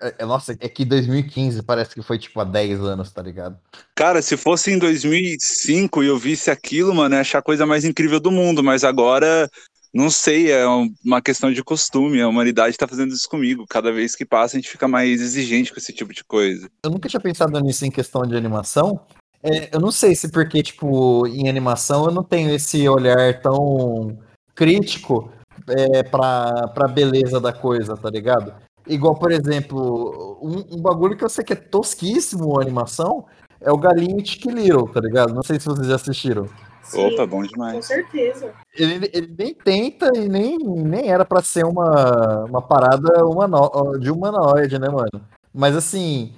[0.00, 3.58] É, é, nossa, é que 2015 parece que foi tipo há 10 anos, tá ligado?
[3.96, 7.84] Cara, se fosse em 2005 e eu visse aquilo, mano, ia achar a coisa mais
[7.84, 9.48] incrível do mundo, mas agora
[9.92, 10.66] não sei, é
[11.04, 12.20] uma questão de costume.
[12.20, 13.64] A humanidade está fazendo isso comigo.
[13.68, 16.68] Cada vez que passa, a gente fica mais exigente com esse tipo de coisa.
[16.82, 19.00] Eu nunca tinha pensado nisso em questão de animação.
[19.42, 24.18] É, eu não sei se porque, tipo, em animação eu não tenho esse olhar tão
[24.54, 25.32] crítico
[25.68, 28.52] é, pra beleza da coisa, tá ligado?
[28.86, 33.26] Igual, por exemplo, um, um bagulho que eu sei que é tosquíssimo a animação
[33.60, 35.34] é o Galinho Little, tá ligado?
[35.34, 36.46] Não sei se vocês já assistiram.
[36.88, 37.74] Sim, Opa, bom demais.
[37.74, 38.54] Com certeza.
[38.74, 44.10] Ele, ele nem tenta e nem, nem era para ser uma, uma parada humano, de
[44.10, 45.22] humanoide, né, mano?
[45.52, 46.32] Mas assim,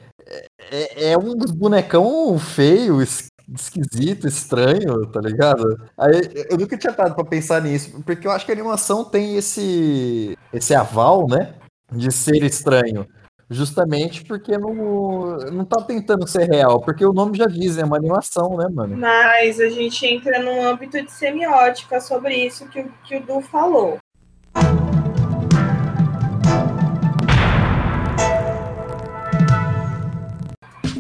[0.73, 5.81] é, é um dos bonecão feio, esquisito, estranho, tá ligado?
[5.97, 9.37] Aí, eu nunca tinha parado pra pensar nisso, porque eu acho que a animação tem
[9.37, 11.55] esse, esse aval, né?
[11.93, 13.07] De ser estranho.
[13.53, 14.73] Justamente porque não,
[15.51, 18.97] não tá tentando ser real, porque o nome já diz, é uma animação, né, mano?
[18.97, 23.99] Mas a gente entra num âmbito de semiótica sobre isso que, que o Du falou.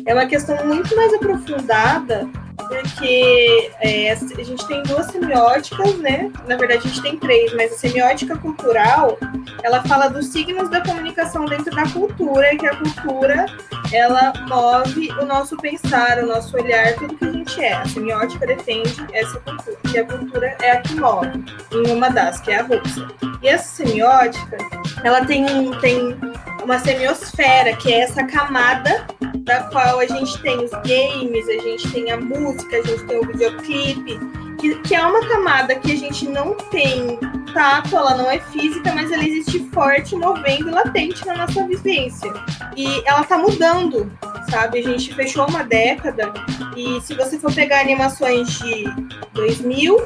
[0.04, 2.28] É uma questão muito mais aprofundada
[2.68, 6.30] porque é, a gente tem duas semióticas, né?
[6.46, 9.18] Na verdade, a gente tem três, mas a semiótica cultural,
[9.62, 13.46] ela fala dos signos da comunicação dentro da cultura, que a cultura,
[13.92, 17.72] ela move o nosso pensar, o nosso olhar, tudo que a gente é.
[17.74, 22.40] A semiótica defende essa cultura, que a cultura é a que move, em uma das,
[22.40, 23.08] que é a russa.
[23.42, 24.58] E essa semiótica,
[25.02, 26.16] ela tem, tem
[26.62, 29.06] uma semiosfera, que é essa camada
[29.38, 33.18] da qual a gente tem os games, a gente tem a música, a gente tem
[33.18, 34.18] o videoclipe,
[34.60, 37.18] que, que é uma camada que a gente não tem
[37.52, 42.32] tato, ela não é física, mas ela existe forte, movendo, latente na nossa vivência.
[42.76, 44.10] E ela tá mudando,
[44.50, 44.78] sabe?
[44.78, 46.32] A gente fechou uma década
[46.76, 48.84] e se você for pegar animações de
[49.32, 49.98] 2000,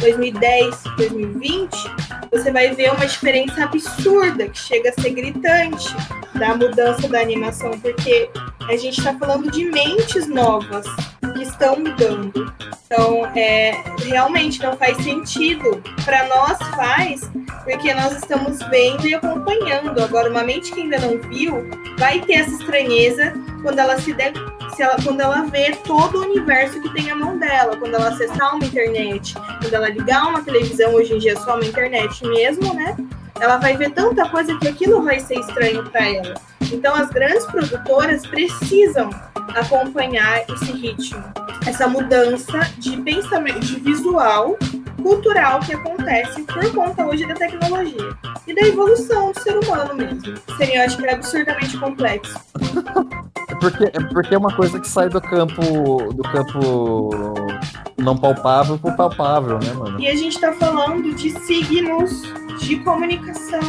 [0.00, 1.70] 2010, 2020,
[2.30, 5.94] você vai ver uma diferença absurda que chega a ser gritante
[6.34, 8.30] da mudança da animação, porque
[8.68, 10.86] a gente está falando de mentes novas
[11.60, 12.52] estão mudando.
[12.86, 15.82] Então, é, realmente não faz sentido.
[16.04, 17.30] Para nós faz,
[17.64, 20.02] porque nós estamos vendo e acompanhando.
[20.02, 21.68] Agora, uma mente que ainda não viu
[21.98, 24.32] vai ter essa estranheza quando ela se, der,
[24.74, 28.08] se ela, quando ela vê todo o universo que tem à mão dela, quando ela
[28.08, 32.26] acessar uma internet, quando ela ligar uma televisão, hoje em dia é só uma internet
[32.26, 32.96] mesmo, né?
[33.38, 36.34] Ela vai ver tanta coisa que aquilo vai ser estranho para ela.
[36.72, 39.10] Então, as grandes produtoras precisam
[39.54, 41.22] acompanhar esse ritmo,
[41.66, 44.56] essa mudança de pensamento, de visual,
[45.02, 48.10] cultural que acontece por conta hoje da tecnologia
[48.46, 50.34] e da evolução do ser humano mesmo.
[50.56, 52.38] Semiótica é absurdamente complexo.
[53.48, 57.34] É porque, é porque é uma coisa que sai do campo do campo
[57.96, 60.00] não palpável por palpável, né, mano?
[60.00, 62.22] E a gente tá falando de signos
[62.58, 63.60] de comunicação.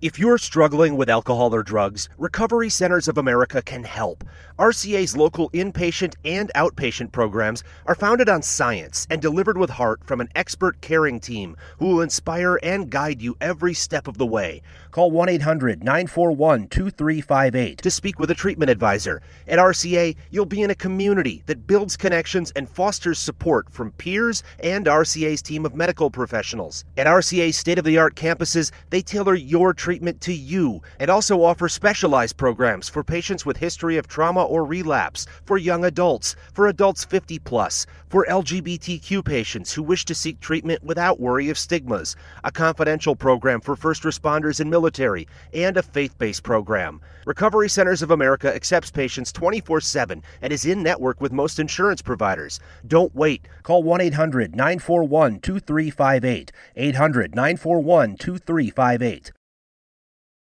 [0.00, 4.24] If you're struggling with alcohol or drugs, Recovery Centers of America can help.
[4.56, 10.20] RCA's local inpatient and outpatient programs are founded on science and delivered with heart from
[10.20, 14.62] an expert caring team who will inspire and guide you every step of the way.
[14.92, 19.22] Call 1 800 941 2358 to speak with a treatment advisor.
[19.48, 24.44] At RCA, you'll be in a community that builds connections and fosters support from peers
[24.60, 26.84] and RCA's team of medical professionals.
[26.96, 31.42] At RCA's state of the art campuses, they tailor your treatment to you and also
[31.42, 36.68] offer specialized programs for patients with history of trauma or relapse, for young adults, for
[36.68, 42.16] adults 50 plus, for LGBTQ patients who wish to seek treatment without worry of stigmas,
[42.44, 47.00] a confidential program for first responders and military, and a faith based program.
[47.26, 52.02] Recovery Centers of America accepts patients 24 7 and is in network with most insurance
[52.02, 52.60] providers.
[52.86, 53.48] Don't wait.
[53.62, 56.52] Call 1 800 941 2358.
[56.76, 59.32] 800 941 2358.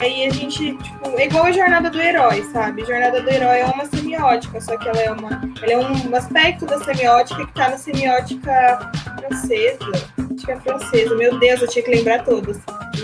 [0.00, 2.84] Aí a gente, tipo, é igual a jornada do herói, sabe?
[2.84, 5.40] Jornada do herói é uma semiótica, só que ela é uma.
[5.60, 9.78] Ela é um aspecto da semiótica que tá na semiótica francesa.
[10.18, 12.58] Acho que é francesa, meu Deus, eu tinha que lembrar todas.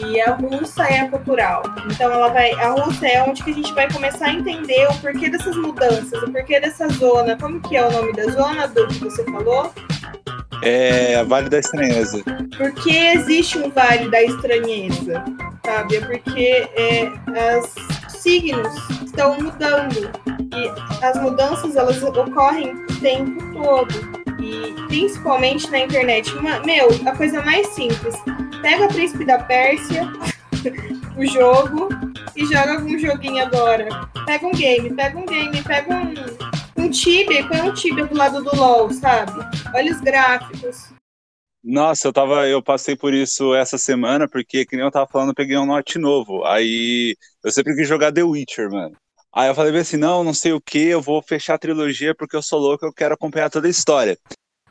[0.07, 1.63] E a russa é a cultural.
[1.91, 2.53] Então ela vai.
[2.53, 6.23] A russa é onde que a gente vai começar a entender o porquê dessas mudanças,
[6.23, 7.37] o porquê dessa zona.
[7.37, 9.73] Como que é o nome da zona do que você falou?
[10.65, 12.23] É Vale da Estranheza.
[12.57, 15.23] Por que existe um Vale da Estranheza?
[15.65, 15.97] Sabe?
[15.97, 17.13] É porque é,
[17.53, 17.75] as
[18.09, 18.73] signos
[19.05, 20.11] estão mudando.
[20.55, 24.25] E as mudanças elas ocorrem o tempo todo.
[24.41, 26.33] E principalmente na internet.
[26.65, 28.15] Meu, a coisa mais simples.
[28.63, 30.11] Pega a Príncipe da Pérsia,
[31.19, 31.89] o jogo,
[32.35, 34.09] e joga um joguinho agora.
[34.25, 36.15] Pega um game, pega um game, pega um,
[36.95, 39.33] Tibia, põe um Tibia do lado do LoL, sabe?
[39.75, 40.95] Olha os gráficos.
[41.63, 45.31] Nossa, eu tava, eu passei por isso essa semana, porque, que nem eu tava falando,
[45.31, 46.45] eu peguei um note novo.
[46.45, 48.95] Aí eu sempre quis jogar The Witcher, mano.
[49.35, 52.37] Aí eu falei assim, não, não sei o que, eu vou fechar a trilogia porque
[52.37, 54.17] eu sou louco, eu quero acompanhar toda a história.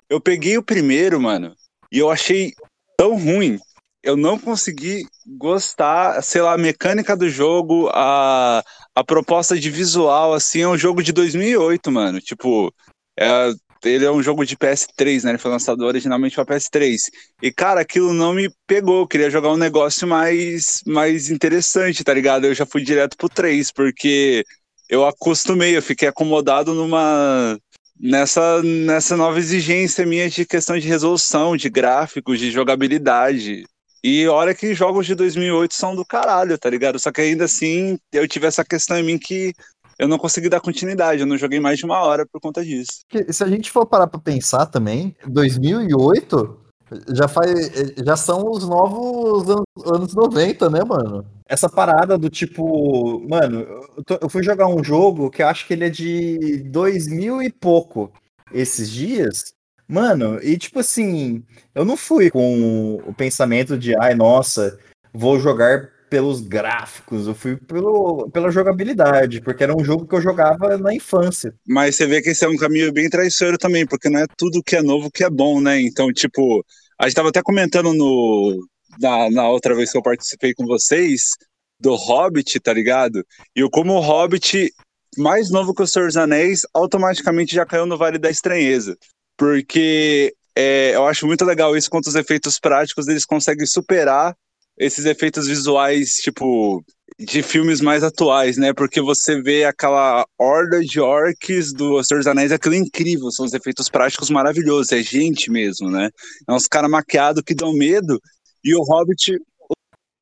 [0.10, 1.54] Eu peguei o primeiro, mano,
[1.92, 2.54] e eu achei
[2.96, 3.60] tão ruim.
[4.02, 8.64] Eu não consegui gostar, sei lá, a mecânica do jogo, a,
[8.96, 12.20] a proposta de visual, assim, é um jogo de 2008, mano.
[12.20, 12.74] Tipo,
[13.20, 13.52] é,
[13.84, 15.32] ele é um jogo de PS3, né?
[15.32, 16.98] Ele foi lançado originalmente para PS3.
[17.42, 19.02] E, cara, aquilo não me pegou.
[19.02, 22.46] Eu queria jogar um negócio mais, mais interessante, tá ligado?
[22.46, 24.44] Eu já fui direto pro 3, porque
[24.90, 27.58] eu acostumei, eu fiquei acomodado numa.
[28.00, 33.64] Nessa, nessa nova exigência minha de questão de resolução, de gráficos, de jogabilidade.
[34.04, 37.00] E olha que jogos de 2008 são do caralho, tá ligado?
[37.00, 39.54] Só que ainda assim, eu tive essa questão em mim que
[39.98, 43.06] eu não consegui dar continuidade, eu não joguei mais de uma hora por conta disso.
[43.30, 46.64] Se a gente for parar pra pensar também, 2008
[47.10, 47.72] já faz,
[48.06, 49.48] já são os novos
[49.86, 51.26] anos 90, né, mano?
[51.48, 53.62] Essa parada do tipo, mano,
[53.98, 57.42] eu, tô, eu fui jogar um jogo que eu acho que ele é de 2000
[57.42, 58.12] e pouco
[58.52, 59.54] esses dias.
[59.94, 61.44] Mano, e tipo assim,
[61.76, 64.80] eu não fui com o pensamento de, ai, nossa,
[65.14, 70.22] vou jogar pelos gráficos, eu fui pelo, pela jogabilidade, porque era um jogo que eu
[70.22, 71.54] jogava na infância.
[71.68, 74.64] Mas você vê que esse é um caminho bem traiçoeiro também, porque não é tudo
[74.64, 75.80] que é novo que é bom, né?
[75.80, 76.66] Então, tipo,
[77.00, 78.68] a gente tava até comentando no,
[79.00, 81.38] na, na outra vez que eu participei com vocês
[81.80, 83.24] do Hobbit, tá ligado?
[83.56, 84.74] E como o Hobbit,
[85.20, 88.98] mais novo que o Senhor dos Anéis, automaticamente já caiu no Vale da Estranheza.
[89.44, 94.34] Porque é, eu acho muito legal isso, quanto os efeitos práticos eles conseguem superar
[94.80, 96.82] esses efeitos visuais, tipo,
[97.20, 98.72] de filmes mais atuais, né?
[98.72, 103.46] Porque você vê aquela horda de orcs do Senhor dos Anéis, aquilo é incrível, são
[103.46, 106.10] os efeitos práticos maravilhosos, é gente mesmo, né?
[106.48, 108.22] É uns caras maquiados que dão medo,
[108.64, 109.38] e o Hobbit,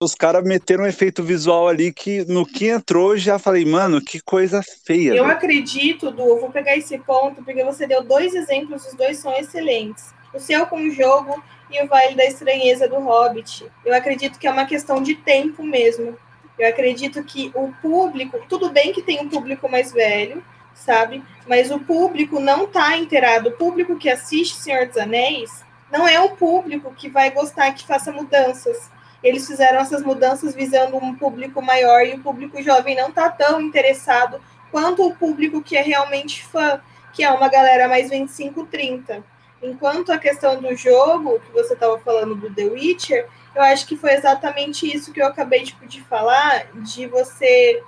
[0.02, 4.20] os caras meteram um efeito visual ali que no que entrou já falei, mano, que
[4.20, 5.14] coisa feia.
[5.14, 9.20] Eu acredito, Du, eu vou pegar esse ponto, porque você deu dois exemplos, os dois
[9.20, 10.12] são excelentes.
[10.34, 13.72] O seu com o jogo e o Vale da Estranheza do Hobbit.
[13.86, 16.18] Eu acredito que é uma questão de tempo mesmo.
[16.58, 20.44] Eu acredito que o público, tudo bem que tem um público mais velho,
[20.74, 21.24] sabe?
[21.48, 23.50] Mas o público não está inteirado.
[23.50, 27.86] O público que assiste Senhor dos Anéis não é um público que vai gostar que
[27.86, 28.90] faça mudanças.
[29.24, 33.62] Eles fizeram essas mudanças visando um público maior e o público jovem não está tão
[33.62, 34.42] interessado
[34.72, 36.82] quanto o público que é realmente fã,
[37.14, 39.24] que é uma galera mais 25, 30.
[39.62, 43.98] Enquanto a questão do jogo, que você estava falando do The Witcher, eu acho que
[43.98, 47.84] foi exatamente isso que eu acabei tipo, de falar, de você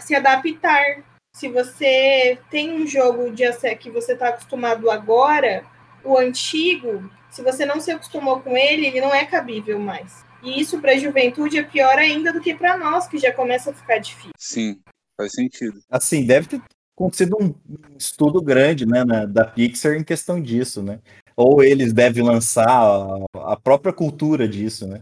[0.00, 1.04] se adaptar.
[1.32, 3.44] Se você tem um jogo de
[3.76, 5.64] que você está acostumado agora,
[6.02, 10.24] o antigo, se você não se acostumou com ele, ele não é cabível mais.
[10.42, 13.70] E isso para a juventude é pior ainda do que para nós, que já começa
[13.70, 14.32] a ficar difícil.
[14.36, 14.80] Sim,
[15.16, 15.80] faz sentido.
[15.88, 16.62] Assim, deve ter
[16.96, 17.54] acontecido um
[17.96, 20.98] estudo grande né, na, da Pixar em questão disso, né?
[21.36, 25.00] Ou eles devem lançar a, a própria cultura disso, né?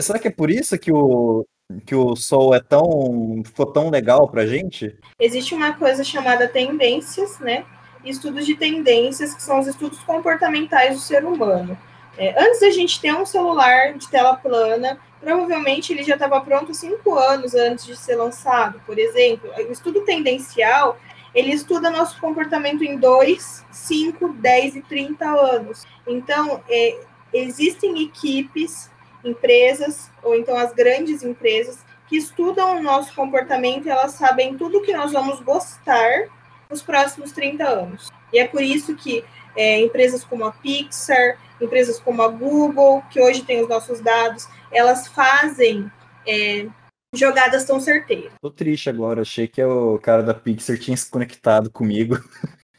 [0.00, 1.46] Será que é por isso que o,
[1.86, 4.96] que o Soul é tão ficou tão legal pra gente?
[5.18, 7.64] Existe uma coisa chamada tendências, né?
[8.04, 11.78] Estudos de tendências, que são os estudos comportamentais do ser humano.
[12.16, 16.74] É, antes da gente ter um celular de tela plana, provavelmente ele já estava pronto
[16.74, 18.80] cinco anos antes de ser lançado.
[18.84, 20.98] Por exemplo, o estudo tendencial
[21.34, 25.84] ele estuda nosso comportamento em 2, 5, 10 e 30 anos.
[26.06, 27.00] Então, é,
[27.32, 28.90] existem equipes,
[29.24, 34.82] empresas, ou então as grandes empresas, que estudam o nosso comportamento e elas sabem tudo
[34.82, 36.28] que nós vamos gostar
[36.68, 38.10] nos próximos 30 anos.
[38.30, 39.24] E é por isso que
[39.56, 44.46] é, empresas como a Pixar, empresas como a Google, que hoje tem os nossos dados,
[44.70, 45.90] elas fazem
[46.26, 46.66] é,
[47.14, 48.32] jogadas tão certeiras.
[48.40, 52.16] Tô triste agora, achei que o cara da Pixar tinha se conectado comigo.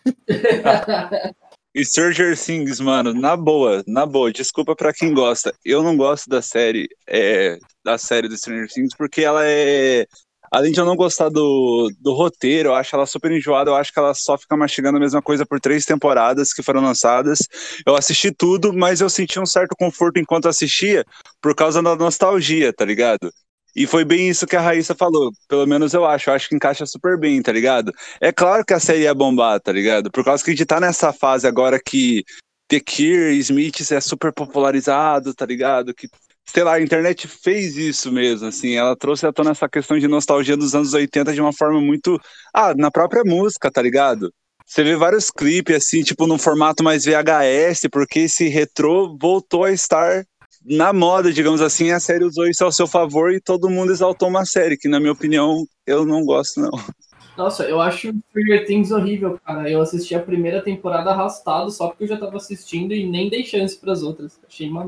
[1.75, 5.51] E Stranger Things, mano, na boa, na boa, desculpa para quem gosta.
[5.65, 10.05] Eu não gosto da série, é, da série do Stranger Things, porque ela é.
[10.53, 13.91] Além de eu não gostar do, do roteiro, eu acho ela super enjoada, eu acho
[13.91, 17.39] que ela só fica mastigando a mesma coisa por três temporadas que foram lançadas.
[17.83, 21.03] Eu assisti tudo, mas eu senti um certo conforto enquanto assistia
[21.41, 23.33] por causa da nostalgia, tá ligado?
[23.75, 25.31] E foi bem isso que a Raíssa falou.
[25.47, 26.29] Pelo menos eu acho.
[26.29, 27.91] Eu acho que encaixa super bem, tá ligado?
[28.21, 30.11] É claro que a série ia bombar, tá ligado?
[30.11, 32.23] Por causa que a gente tá nessa fase agora que
[32.67, 35.93] The Cure, Smith é super popularizado, tá ligado?
[35.93, 36.07] Que,
[36.45, 38.75] sei lá, a internet fez isso mesmo, assim.
[38.75, 42.19] Ela trouxe à tona essa questão de nostalgia dos anos 80 de uma forma muito.
[42.53, 44.31] Ah, na própria música, tá ligado?
[44.65, 49.71] Você vê vários clipes, assim, tipo, num formato mais VHS, porque esse retrô voltou a
[49.71, 50.23] estar
[50.65, 54.29] na moda, digamos assim, a série usou isso ao seu favor e todo mundo exaltou
[54.29, 56.71] uma série, que na minha opinião eu não gosto, não.
[57.37, 59.69] Nossa, eu acho Stranger Things horrível, cara.
[59.69, 63.43] Eu assisti a primeira temporada arrastado só porque eu já tava assistindo e nem dei
[63.43, 64.39] chance pras outras.
[64.47, 64.85] Achei uma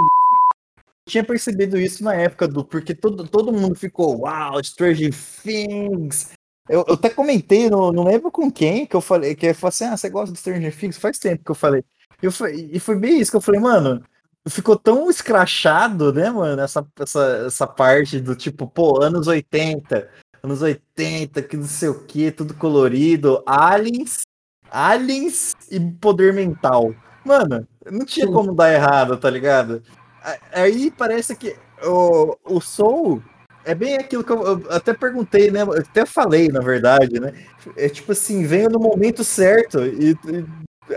[1.07, 6.31] tinha percebido isso na época do porque todo, todo mundo ficou wow, Stranger Things.
[6.67, 9.69] Eu, eu até comentei, não, não lembro com quem, que eu falei, que eu falei
[9.69, 10.97] assim: ah, você gosta de Stranger Things?
[10.97, 11.83] Faz tempo que eu falei.
[12.21, 14.03] Eu, e foi bem isso que eu falei, mano
[14.47, 20.07] ficou tão escrachado, né, mano, essa, essa, essa parte do tipo, pô, anos 80,
[20.43, 24.21] anos 80, que não sei o que, tudo colorido, aliens,
[24.69, 26.93] aliens e poder mental.
[27.25, 29.81] Mano, não tinha como dar errado, tá ligado?
[30.53, 33.21] Aí parece que o, o Soul
[33.63, 35.61] é bem aquilo que eu, eu, até perguntei, né?
[35.61, 37.33] Eu até falei, na verdade, né?
[37.75, 40.45] É tipo assim, veio no momento certo e, e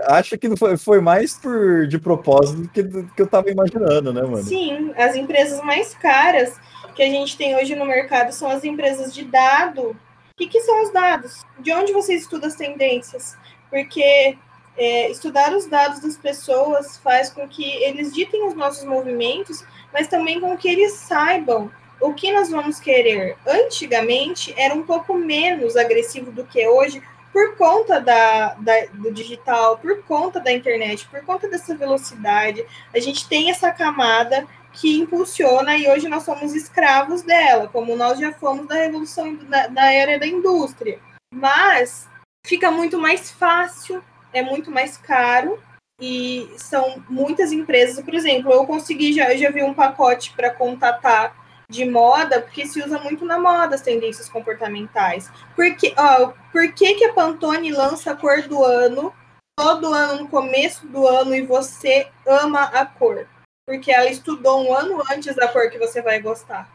[0.07, 4.13] acho que foi, foi mais por de propósito do que, do que eu tava imaginando,
[4.13, 4.43] né, mano?
[4.43, 6.55] Sim, as empresas mais caras
[6.95, 9.91] que a gente tem hoje no mercado são as empresas de dado.
[9.91, 9.95] O
[10.37, 11.41] que, que são os dados?
[11.59, 13.37] De onde você estuda as tendências?
[13.69, 14.37] Porque
[14.79, 19.63] é, estudar os dados das pessoas faz com que eles ditem os nossos movimentos,
[19.93, 21.69] mas também com que eles saibam
[21.99, 23.35] o que nós vamos querer.
[23.45, 27.03] Antigamente era um pouco menos agressivo do que hoje,
[27.33, 32.65] por conta da, da, do digital, por conta da internet, por conta dessa velocidade,
[32.95, 38.17] a gente tem essa camada que impulsiona e hoje nós somos escravos dela, como nós
[38.17, 40.99] já fomos da revolução da, da era da indústria.
[41.33, 42.07] Mas
[42.45, 44.01] fica muito mais fácil,
[44.33, 45.59] é muito mais caro
[45.99, 48.03] e são muitas empresas.
[48.03, 51.35] Por exemplo, eu consegui já, eu já vi um pacote para contatar
[51.69, 55.29] de moda, porque se usa muito na moda as tendências comportamentais.
[55.55, 59.13] Porque, ó, por que, que a Pantone lança a cor do ano
[59.55, 63.27] todo ano no começo do ano e você ama a cor?
[63.67, 66.67] Porque ela estudou um ano antes da cor que você vai gostar.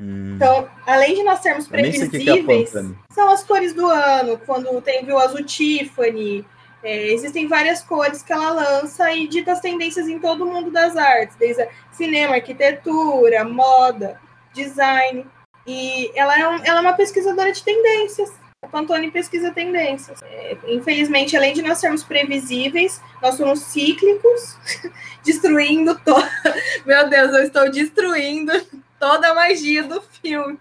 [0.00, 0.34] Hum.
[0.34, 4.40] Então, além de nós sermos previsíveis, que é são as cores do ano.
[4.46, 6.44] Quando tem o azul Tiffany,
[6.84, 10.70] é, existem várias cores que ela lança e dita as tendências em todo o mundo
[10.70, 14.20] das artes, desde cinema, arquitetura, moda,
[14.52, 15.26] design.
[15.66, 18.30] E ela é, um, ela é uma pesquisadora de tendências.
[18.62, 20.22] O Pantone pesquisa tendências.
[20.22, 24.58] É, infelizmente, além de nós sermos previsíveis, nós somos cíclicos,
[25.24, 26.30] destruindo toda.
[26.84, 28.52] Meu Deus, eu estou destruindo
[29.00, 30.58] toda a magia do filme.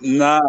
[0.00, 0.40] Na,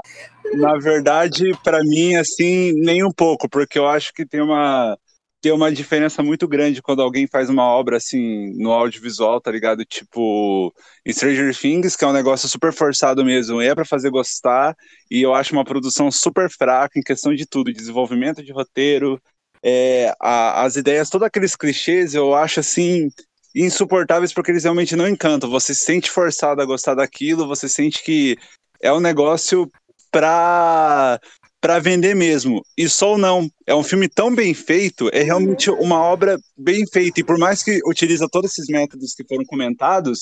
[0.54, 4.98] na verdade, para mim, assim, nem um pouco, porque eu acho que tem uma,
[5.42, 9.86] tem uma diferença muito grande quando alguém faz uma obra assim no audiovisual, tá ligado?
[9.86, 10.74] Tipo,
[11.08, 14.76] Stranger Things, que é um negócio super forçado mesmo, é para fazer gostar,
[15.10, 19.22] e eu acho uma produção super fraca em questão de tudo, desenvolvimento de roteiro,
[19.64, 23.10] é, a, as ideias, todos aqueles clichês, eu acho assim
[23.56, 25.50] insuportáveis porque eles realmente não encantam.
[25.50, 28.38] Você se sente forçado a gostar daquilo, você sente que
[28.82, 29.70] é um negócio
[30.12, 31.20] pra
[31.62, 32.64] para vender mesmo.
[32.78, 33.50] E Soul não.
[33.68, 37.20] É um filme tão bem feito, é realmente uma obra bem feita.
[37.20, 40.22] E por mais que utiliza todos esses métodos que foram comentados,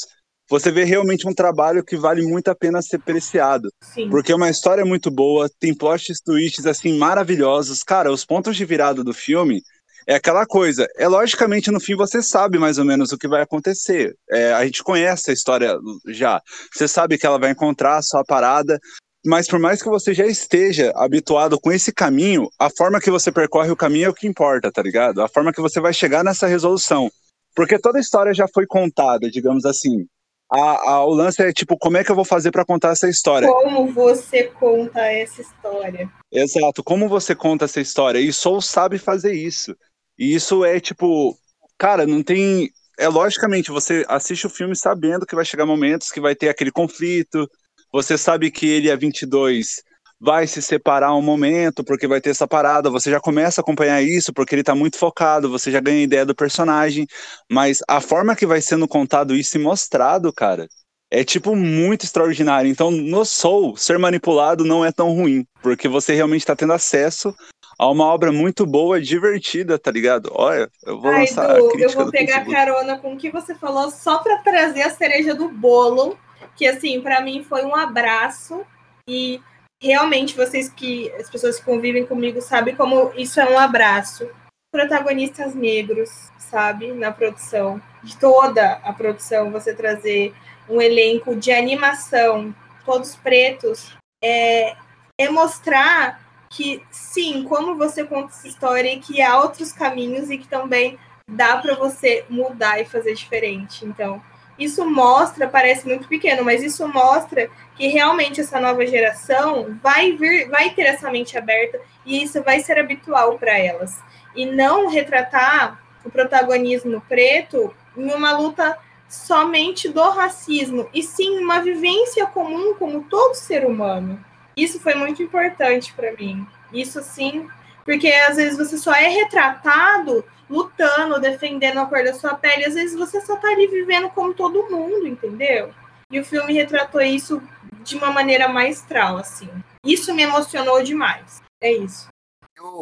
[0.50, 3.70] você vê realmente um trabalho que vale muito a pena ser apreciado.
[3.84, 4.10] Sim.
[4.10, 7.84] Porque é uma história muito boa, tem plot twists assim maravilhosos.
[7.84, 9.62] Cara, os pontos de virada do filme
[10.08, 10.88] é aquela coisa.
[10.98, 14.16] É logicamente no fim você sabe mais ou menos o que vai acontecer.
[14.32, 15.78] É, a gente conhece a história
[16.08, 16.42] já.
[16.74, 18.80] Você sabe que ela vai encontrar a sua parada,
[19.26, 23.32] mas por mais que você já esteja habituado com esse caminho, a forma que você
[23.32, 25.22] percorre o caminho é o que importa, tá ligado?
[25.22, 27.12] A forma que você vai chegar nessa resolução.
[27.54, 30.06] Porque toda a história já foi contada, digamos assim.
[30.50, 33.10] A, a, o lance é tipo, como é que eu vou fazer para contar essa
[33.10, 33.50] história?
[33.50, 36.10] Como você conta essa história?
[36.32, 38.20] Exato, como você conta essa história?
[38.20, 39.76] E Soul sabe fazer isso.
[40.18, 41.38] E isso é tipo,
[41.78, 42.72] cara, não tem.
[43.00, 46.72] É logicamente, você assiste o filme sabendo que vai chegar momentos que vai ter aquele
[46.72, 47.48] conflito,
[47.92, 49.84] você sabe que ele é 22,
[50.20, 54.02] vai se separar um momento, porque vai ter essa parada, você já começa a acompanhar
[54.02, 57.06] isso, porque ele tá muito focado, você já ganha ideia do personagem,
[57.52, 60.68] mas a forma que vai sendo contado isso e mostrado, cara,
[61.10, 62.70] é tipo muito extraordinário.
[62.70, 67.34] Então, no Soul, ser manipulado não é tão ruim, porque você realmente tá tendo acesso
[67.78, 70.32] a uma obra muito boa, divertida, tá ligado?
[70.34, 72.56] Olha, eu vou Ai, lançar Du, a crítica eu vou pegar Facebook.
[72.56, 76.18] carona com o que você falou só para trazer a cereja do bolo,
[76.56, 78.66] que assim, para mim foi um abraço
[79.08, 79.40] e
[79.82, 84.28] realmente vocês que as pessoas que convivem comigo sabem como isso é um abraço.
[84.72, 86.10] Protagonistas negros,
[86.40, 90.34] sabe, na produção, de toda a produção, você trazer
[90.68, 92.54] um elenco de animação,
[92.86, 94.76] todos pretos, é,
[95.18, 100.38] é mostrar que sim, como você conta essa história e que há outros caminhos e
[100.38, 103.86] que também dá para você mudar e fazer diferente.
[103.86, 104.22] Então,
[104.58, 110.50] isso mostra, parece muito pequeno, mas isso mostra que realmente essa nova geração vai vir,
[110.50, 114.00] vai ter essa mente aberta e isso vai ser habitual para elas.
[114.36, 118.78] E não retratar o protagonismo preto em uma luta
[119.10, 124.24] somente do racismo, e sim uma vivência comum como todo ser humano.
[124.58, 126.46] Isso foi muito importante para mim.
[126.74, 127.48] Isso sim,
[127.86, 132.74] porque às vezes você só é retratado lutando, defendendo a cor da sua pele, às
[132.74, 135.72] vezes você só tá ali vivendo como todo mundo, entendeu?
[136.12, 137.42] E o filme retratou isso
[137.84, 139.50] de uma maneira maestral, assim.
[139.86, 141.42] Isso me emocionou demais.
[141.62, 142.08] É isso.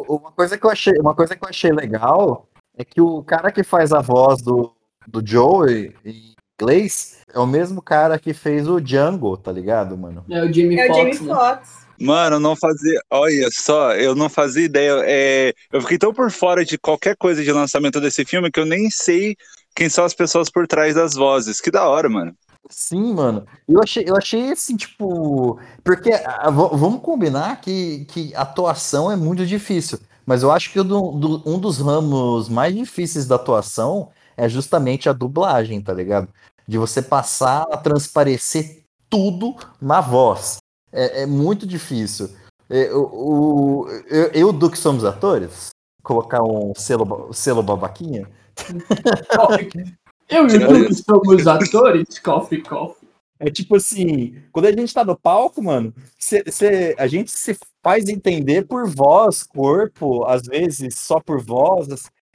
[0.08, 3.52] Uma coisa que eu achei, uma coisa que eu achei legal é que o cara
[3.52, 4.74] que faz a voz do,
[5.06, 10.24] do Joey em inglês é o mesmo cara que fez o Django, tá ligado, mano?
[10.28, 11.34] É o Jamie É o Foxx, Jamie né?
[11.34, 11.86] Foxx.
[12.00, 13.00] Mano, eu não fazia.
[13.10, 15.02] Olha só, eu não fazia ideia.
[15.04, 18.66] É, eu fiquei tão por fora de qualquer coisa de lançamento desse filme que eu
[18.66, 19.36] nem sei
[19.74, 21.60] quem são as pessoas por trás das vozes.
[21.60, 22.34] Que da hora, mano.
[22.68, 23.46] Sim, mano.
[23.68, 25.58] Eu achei, eu achei assim, tipo.
[25.84, 26.10] Porque
[26.52, 29.98] vamos combinar que, que atuação é muito difícil.
[30.26, 34.48] Mas eu acho que o do- do- um dos ramos mais difíceis da atuação é
[34.48, 36.28] justamente a dublagem, tá ligado?
[36.66, 40.58] De você passar a transparecer tudo na voz.
[40.92, 42.30] É, é muito difícil.
[42.68, 43.02] É, o,
[43.84, 45.68] o- eu, eu, do que somos atores,
[46.02, 48.28] colocar um selo, selo babaquinha.
[50.28, 53.08] Eu e o Duque somos atores, coffee, coffee.
[53.38, 57.56] É tipo assim, quando a gente tá no palco, mano, cê- cê- a gente se
[57.82, 61.86] faz entender por voz, corpo, às vezes só por voz,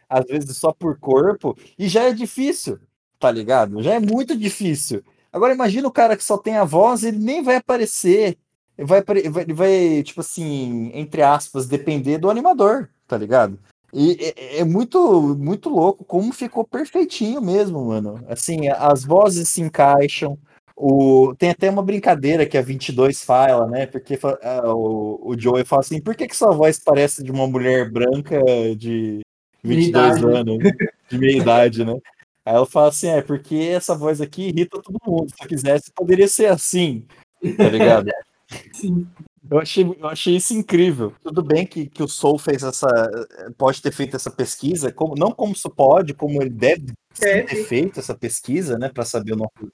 [0.07, 2.79] às vezes só por corpo, e já é difícil,
[3.21, 3.83] tá ligado?
[3.83, 5.03] Já é muito difícil.
[5.31, 8.37] Agora imagina o cara que só tem a voz, ele nem vai aparecer,
[8.75, 13.59] ele vai, vai, vai, tipo assim, entre aspas, depender do animador, tá ligado?
[13.93, 18.25] E é, é muito, muito louco como ficou perfeitinho mesmo, mano.
[18.27, 20.37] Assim, as vozes se encaixam.
[20.75, 23.85] O, tem até uma brincadeira que a 22 fala, né?
[23.85, 27.45] Porque ah, o, o Joey fala assim: por que, que sua voz parece de uma
[27.45, 28.39] mulher branca
[28.75, 29.21] de
[29.63, 30.37] 22 idade.
[30.37, 30.57] anos,
[31.09, 31.93] de meia idade, né?
[32.45, 35.29] Aí ela fala assim: é porque essa voz aqui irrita todo mundo.
[35.29, 37.05] Se eu quisesse, poderia ser assim,
[37.57, 38.09] tá ligado?
[38.73, 39.07] Sim.
[39.49, 41.13] Eu achei, eu achei isso incrível.
[41.23, 42.87] Tudo bem que, que o Soul fez essa.
[43.57, 47.99] Pode ter feito essa pesquisa, como, não como isso pode, como ele deve ter feito
[47.99, 48.87] essa pesquisa, né?
[48.87, 49.71] para saber o nome.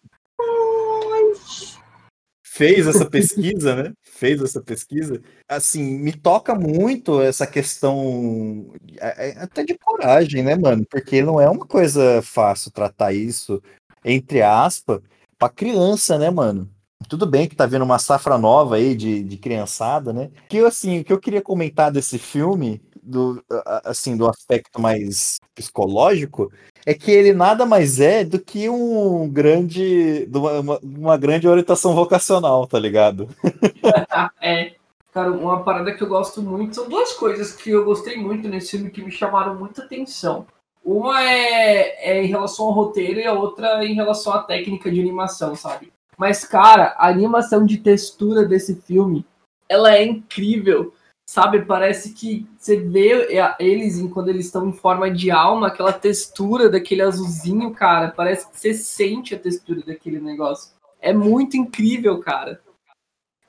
[2.57, 3.93] Fez essa pesquisa, né?
[4.01, 5.21] Fez essa pesquisa.
[5.47, 10.83] Assim, me toca muito essa questão é, é, até de coragem, né, mano?
[10.89, 13.61] Porque não é uma coisa fácil tratar isso,
[14.03, 14.99] entre aspas,
[15.37, 16.67] pra criança, né, mano?
[17.07, 20.31] Tudo bem que tá vendo uma safra nova aí de, de criançada, né?
[20.49, 23.39] Que assim, o que eu queria comentar desse filme, do,
[23.85, 26.51] assim, do aspecto mais psicológico,
[26.87, 30.25] é que ele nada mais é do que um grande.
[30.33, 33.27] Uma, uma grande orientação vocacional, tá ligado?
[34.41, 34.71] é.
[35.11, 38.71] Cara, uma parada que eu gosto muito são duas coisas que eu gostei muito nesse
[38.71, 40.47] filme que me chamaram muita atenção.
[40.81, 45.01] Uma é, é em relação ao roteiro e a outra em relação à técnica de
[45.01, 45.91] animação, sabe?
[46.17, 49.25] Mas, cara, a animação de textura desse filme,
[49.67, 50.93] ela é incrível.
[51.29, 53.27] Sabe, parece que você vê
[53.59, 58.11] eles quando eles estão em forma de alma, aquela textura daquele azulzinho, cara.
[58.11, 60.71] Parece que você sente a textura daquele negócio.
[61.01, 62.61] É muito incrível, cara.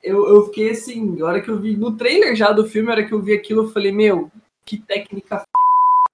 [0.03, 2.91] Eu, eu fiquei assim, a hora que eu vi no trailer já do filme, a
[2.91, 4.29] hora que eu vi aquilo, eu falei, meu,
[4.65, 5.45] que técnica f...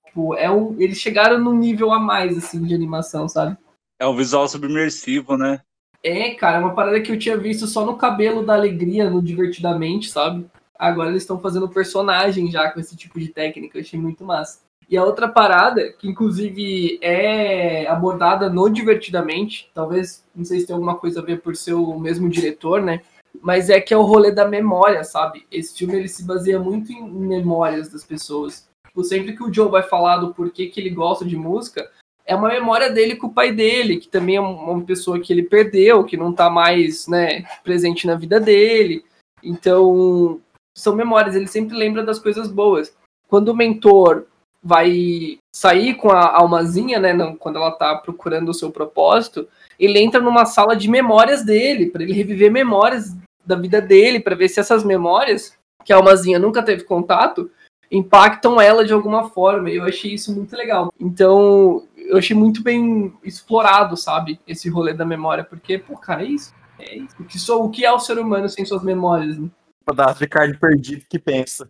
[0.05, 3.57] tipo, é um, eles chegaram num nível a mais assim de animação, sabe?
[3.99, 5.61] É um visual submersivo, né?
[6.03, 9.19] É, cara, é uma parada que eu tinha visto só no cabelo da alegria, no
[9.19, 10.45] Divertidamente, sabe?
[10.77, 14.59] Agora eles estão fazendo personagem já com esse tipo de técnica, eu achei muito massa.
[14.87, 20.73] E a outra parada, que inclusive é abordada no Divertidamente, talvez, não sei se tem
[20.73, 23.01] alguma coisa a ver por ser o mesmo diretor, né?
[23.41, 25.45] Mas é que é o rolê da memória, sabe?
[25.51, 28.67] Esse filme ele se baseia muito em memórias das pessoas.
[28.87, 31.89] Tipo, sempre que o Joe vai falar do porquê que ele gosta de música,
[32.25, 35.43] é uma memória dele com o pai dele, que também é uma pessoa que ele
[35.43, 39.03] perdeu, que não tá mais, né, presente na vida dele.
[39.43, 40.39] Então,
[40.75, 42.95] são memórias, ele sempre lembra das coisas boas.
[43.27, 44.25] Quando o mentor
[44.61, 49.47] vai sair com a almazinha, né, quando ela tá procurando o seu propósito,
[49.79, 53.15] ele entra numa sala de memórias dele, para ele reviver memórias
[53.45, 57.49] da vida dele, para ver se essas memórias que a almazinha nunca teve contato
[57.91, 59.69] impactam ela de alguma forma.
[59.69, 60.91] E eu achei isso muito legal.
[60.99, 64.39] Então, eu achei muito bem explorado, sabe?
[64.47, 66.53] Esse rolê da memória, porque, pô, cara, é isso.
[66.79, 67.15] É isso.
[67.19, 69.37] O que, sou, o que é o ser humano sem suas memórias?
[69.37, 69.47] Né?
[69.85, 71.69] Pedaço de carne perdido que pensa.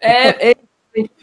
[0.00, 0.54] É, é,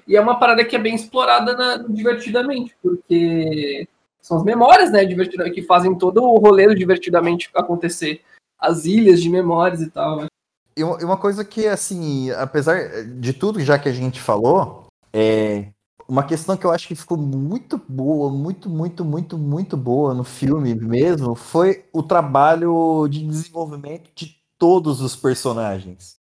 [0.07, 3.87] e é uma parada que é bem explorada na, divertidamente, porque
[4.21, 8.21] são as memórias, né, divertidamente, que fazem todo o rolê do divertidamente acontecer.
[8.59, 10.21] As ilhas de memórias e tal.
[10.21, 10.27] Né?
[10.75, 15.67] E uma coisa que, assim, apesar de tudo já que a gente falou, é,
[16.07, 20.23] uma questão que eu acho que ficou muito boa, muito, muito, muito, muito boa no
[20.23, 26.22] filme mesmo, foi o trabalho de desenvolvimento de todos os personagens.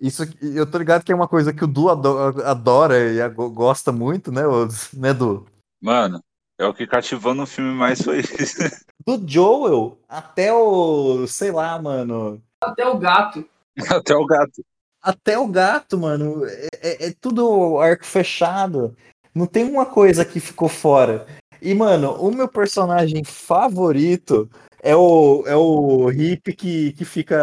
[0.00, 4.32] Isso eu tô ligado que é uma coisa que o Du adora e gosta muito,
[4.32, 4.42] né,
[4.96, 5.46] né, Du?
[5.80, 6.22] Mano,
[6.58, 8.58] é o que cativou no filme mais foi isso.
[9.06, 12.42] Do Joel até o, sei lá, mano.
[12.62, 13.46] Até o gato.
[13.88, 14.62] Até o gato.
[15.02, 16.44] Até o gato, mano.
[16.44, 18.94] É, é, é tudo arco fechado.
[19.34, 21.26] Não tem uma coisa que ficou fora.
[21.62, 24.50] E, mano, o meu personagem favorito
[24.82, 27.38] é o, é o hippie que, que fica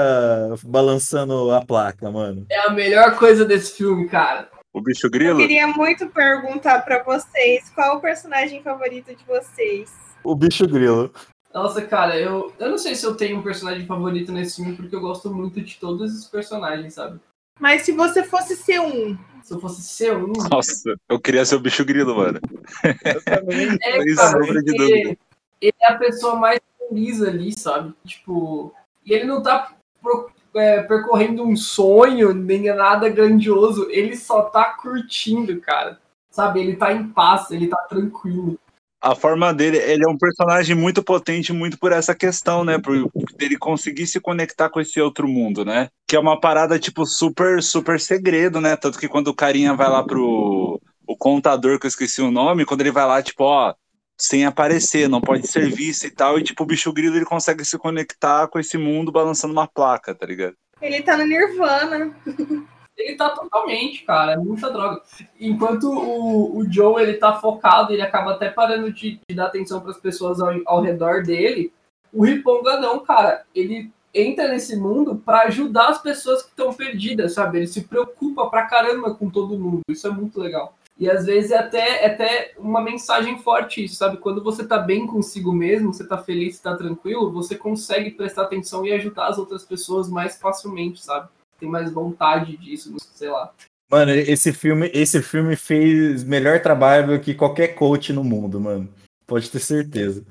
[0.63, 2.45] balançando a placa, mano.
[2.49, 4.49] É a melhor coisa desse filme, cara.
[4.73, 5.41] O bicho grilo?
[5.41, 9.91] Eu queria muito perguntar para vocês qual o personagem favorito de vocês.
[10.23, 11.11] O bicho grilo.
[11.53, 14.95] Nossa, cara, eu, eu não sei se eu tenho um personagem favorito nesse filme, porque
[14.95, 17.19] eu gosto muito de todos os personagens, sabe?
[17.59, 20.33] Mas se você fosse ser um, se eu fosse ser um.
[20.51, 22.39] Nossa, eu queria ser o bicho grilo, mano.
[22.83, 23.77] Eu também.
[23.81, 25.17] É, cara, ele,
[25.61, 27.93] ele é a pessoa mais feliz ali, sabe?
[28.05, 28.73] Tipo.
[29.05, 33.88] E ele não tá pro, é, percorrendo um sonho, nem nada grandioso.
[33.89, 35.99] Ele só tá curtindo, cara.
[36.29, 36.59] Sabe?
[36.59, 38.59] Ele tá em paz, ele tá tranquilo
[39.01, 42.79] a forma dele, ele é um personagem muito potente, muito por essa questão, né?
[42.79, 43.09] Por
[43.39, 45.88] ele conseguir se conectar com esse outro mundo, né?
[46.07, 48.75] Que é uma parada, tipo, super, super segredo, né?
[48.75, 52.65] Tanto que quando o carinha vai lá pro o contador, que eu esqueci o nome,
[52.65, 53.73] quando ele vai lá, tipo, ó,
[54.18, 57.63] sem aparecer, não pode ser visto e tal, e tipo, o bicho grilo ele consegue
[57.63, 60.55] se conectar com esse mundo balançando uma placa, tá ligado?
[60.82, 62.15] Ele tá no Nirvana.
[62.97, 65.01] ele tá totalmente, cara, é muita droga.
[65.39, 69.80] Enquanto o, o Joe, ele tá focado, ele acaba até parando de, de dar atenção
[69.80, 71.72] para as pessoas ao, ao redor dele,
[72.11, 77.34] o Riponga não, cara, ele entra nesse mundo para ajudar as pessoas que estão perdidas,
[77.34, 77.59] sabe?
[77.59, 80.76] Ele se preocupa pra caramba com todo mundo, isso é muito legal.
[81.00, 84.18] E às vezes é até, é até uma mensagem forte isso, sabe?
[84.18, 88.86] Quando você tá bem consigo mesmo, você tá feliz, tá tranquilo, você consegue prestar atenção
[88.86, 91.30] e ajudar as outras pessoas mais facilmente, sabe?
[91.60, 93.54] tem mais vontade disso, sei lá.
[93.89, 98.89] Mano, esse filme, esse filme fez melhor trabalho do que qualquer coach no mundo, mano.
[99.26, 100.26] Pode ter certeza.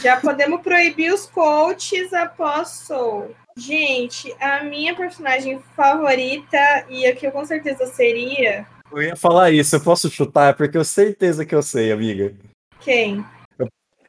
[0.00, 3.34] Já podemos proibir os coaches após Soul.
[3.56, 8.66] Gente, a minha personagem favorita, e a que eu com certeza seria.
[8.90, 12.34] Eu ia falar isso, eu posso chutar, porque eu certeza que eu sei, amiga.
[12.80, 13.24] Quem?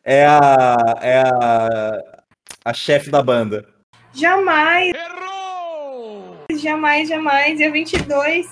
[0.04, 0.78] É a.
[1.02, 2.20] É a.
[2.66, 3.68] A chefe da banda.
[4.14, 4.94] Jamais!
[4.94, 6.38] Errou!
[6.52, 7.60] Jamais, jamais.
[7.60, 8.48] E a 22.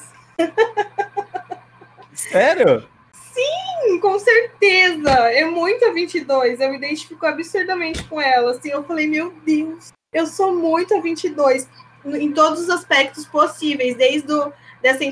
[2.14, 2.88] Sério?
[3.14, 5.10] Sim, com certeza.
[5.10, 6.60] É muito a 22.
[6.60, 8.52] Eu me identifico absurdamente com ela.
[8.52, 11.68] Assim, eu falei, meu Deus, eu sou muito a 22
[12.06, 15.04] em todos os aspectos possíveis, desde o, dessa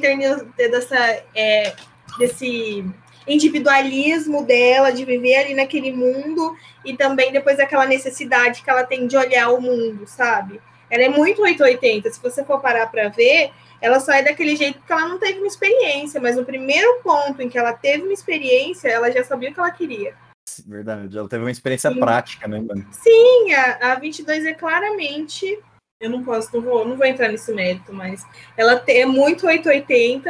[0.58, 1.74] dessa é,
[2.18, 2.86] desse
[3.28, 9.08] individualismo dela de viver ali naquele mundo e também depois aquela necessidade que ela tem
[9.08, 10.62] de olhar o mundo, sabe?
[10.90, 12.12] Ela é muito 880.
[12.12, 13.52] Se você for parar para ver,
[13.82, 17.42] ela só é daquele jeito porque ela não teve uma experiência, mas no primeiro ponto
[17.42, 20.14] em que ela teve uma experiência, ela já sabia o que ela queria.
[20.66, 22.00] Verdade, ela teve uma experiência Sim.
[22.00, 22.86] prática, né, mano?
[22.92, 25.60] Sim, a, a 22 é claramente.
[26.00, 28.26] Eu não posso, não vou, não vou entrar nesse mérito, mas
[28.58, 30.30] ela é muito 880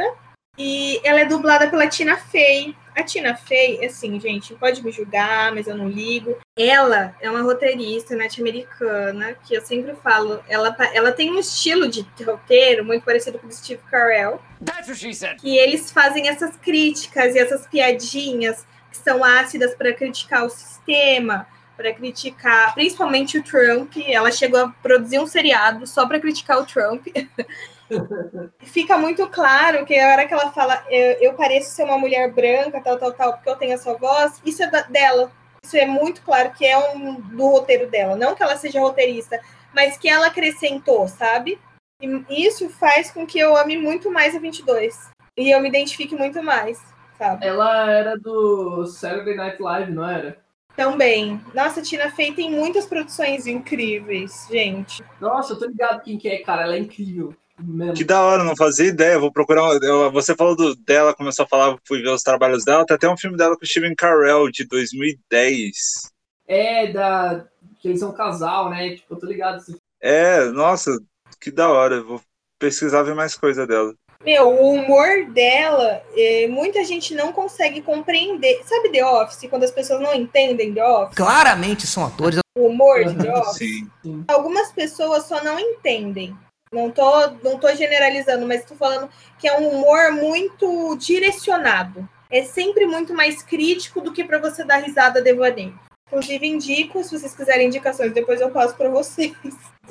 [0.58, 2.74] e ela é dublada pela Tina Fey.
[2.94, 6.38] A Tina Fey, assim, gente, pode me julgar, mas eu não ligo.
[6.56, 12.06] Ela é uma roteirista norte-americana, que eu sempre falo, ela, ela tem um estilo de
[12.24, 14.40] roteiro muito parecido com o Steve Carell.
[14.64, 15.36] That's what she said.
[15.38, 21.46] Que eles fazem essas críticas e essas piadinhas que são ácidas para criticar o sistema,
[21.76, 23.96] para criticar principalmente o Trump.
[24.06, 27.06] Ela chegou a produzir um seriado só para criticar o Trump.
[28.60, 32.32] Fica muito claro que a hora que ela fala eu, eu, pareço ser uma mulher
[32.32, 35.30] branca, tal, tal, tal, porque eu tenho a sua voz, isso é da, dela.
[35.64, 38.16] Isso é muito claro que é um do roteiro dela.
[38.16, 39.40] Não que ela seja roteirista,
[39.74, 41.58] mas que ela acrescentou, sabe?
[42.00, 45.10] E isso faz com que eu ame muito mais a 22.
[45.36, 46.80] E eu me identifique muito mais,
[47.18, 47.46] sabe?
[47.46, 50.38] Ela era do Saturday Night Live, não era?
[50.76, 51.40] Também.
[51.54, 55.02] Nossa, Tina Fey tem muitas produções incríveis, gente.
[55.20, 56.64] Nossa, eu tô ligado quem que é, cara.
[56.64, 57.34] Ela é incrível.
[57.58, 57.94] Mesmo.
[57.94, 59.18] Que da hora, não fazia ideia.
[59.18, 59.78] Vou procurar.
[60.10, 62.84] você falou do, dela, começou a falar, fui ver os trabalhos dela.
[62.84, 66.12] Tem até um filme dela com o Steven Carell, de 2010.
[66.46, 67.46] É, da.
[67.80, 68.96] Que eles são um casal, né?
[68.96, 69.62] Tipo, eu tô ligado.
[70.00, 70.94] É, nossa,
[71.40, 72.02] que da hora.
[72.02, 72.20] Vou
[72.58, 73.94] pesquisar ver mais coisa dela.
[74.24, 78.60] Meu, o humor dela, é, muita gente não consegue compreender.
[78.64, 81.16] Sabe The Office, quando as pessoas não entendem The Office?
[81.16, 82.40] Claramente são atores.
[82.56, 83.86] O humor de The Office?
[84.02, 84.24] Sim.
[84.26, 86.36] Algumas pessoas só não entendem.
[86.72, 89.08] Não tô, não tô generalizando, mas tô falando
[89.38, 92.08] que é um humor muito direcionado.
[92.28, 95.78] É sempre muito mais crítico do que para você dar risada devaneio.
[96.08, 99.32] Inclusive, indico, se vocês quiserem indicações, depois eu passo para vocês.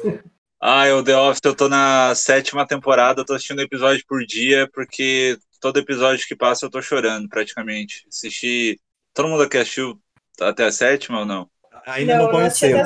[0.60, 4.70] Ah, o The Office, eu tô na sétima temporada, eu tô assistindo episódio por dia,
[4.74, 8.06] porque todo episódio que passa eu tô chorando, praticamente.
[8.08, 8.80] Assisti.
[9.14, 10.00] Todo mundo aqui assistiu
[10.40, 11.50] até a sétima ou não?
[11.86, 12.78] Ainda não, não conheceu.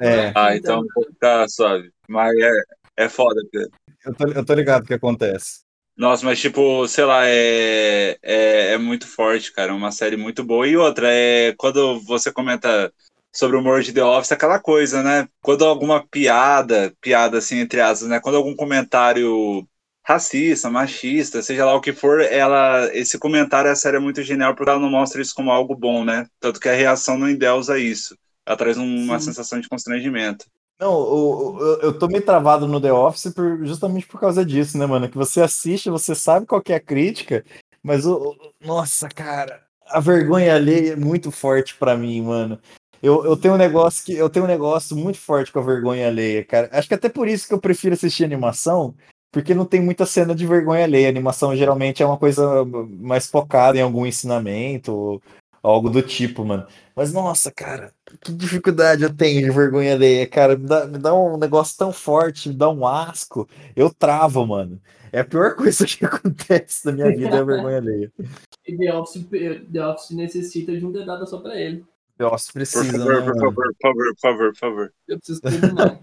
[0.00, 0.32] É.
[0.34, 0.84] Ah, então
[1.18, 1.90] tá suave.
[2.08, 2.62] Mas é,
[2.96, 3.70] é foda, Pedro.
[4.04, 5.60] Eu tô, eu tô ligado o que acontece.
[5.96, 9.72] Nossa, mas tipo, sei lá, é, é, é muito forte, cara.
[9.72, 10.66] É uma série muito boa.
[10.66, 12.92] E outra, é quando você comenta
[13.32, 15.28] sobre o humor de The Office, aquela coisa, né?
[15.42, 18.20] Quando alguma piada, piada assim, entre aspas, né?
[18.20, 19.66] Quando algum comentário
[20.04, 24.54] racista, machista, seja lá o que for, ela, esse comentário, a série é muito genial
[24.54, 26.26] porque ela não mostra isso como algo bom, né?
[26.40, 28.16] Tanto que a reação não endeusa isso.
[28.44, 30.46] Ela traz um, uma sensação de constrangimento.
[30.80, 34.78] Não, eu, eu, eu tô meio travado no The Office por, justamente por causa disso,
[34.78, 35.08] né, mano?
[35.08, 37.44] Que você assiste, você sabe qual é a crítica,
[37.82, 38.34] mas o.
[38.64, 42.58] Nossa, cara, a vergonha alheia é muito forte para mim, mano.
[43.02, 46.08] Eu, eu tenho um negócio que eu tenho um negócio muito forte com a vergonha
[46.08, 46.68] alheia, cara.
[46.72, 48.94] Acho que até por isso que eu prefiro assistir animação,
[49.32, 51.06] porque não tem muita cena de vergonha alheia.
[51.06, 55.20] A animação geralmente é uma coisa mais focada em algum ensinamento,
[55.62, 56.66] algo do tipo, mano.
[56.94, 60.56] Mas nossa, cara, que dificuldade eu tenho de vergonha alheia, cara.
[60.56, 63.48] Me dá, me dá um negócio tão forte, me dá um asco.
[63.74, 64.80] Eu travo, mano.
[65.12, 68.12] É a pior coisa que acontece na minha vida é a vergonha alheia.
[68.66, 69.26] E The Office,
[69.72, 71.82] The Office necessita de um dedada só pra ele.
[72.24, 72.84] Office precisa.
[72.84, 74.92] Por favor, né, por favor, por favor, por favor, por favor.
[75.08, 76.00] Eu preciso terminar.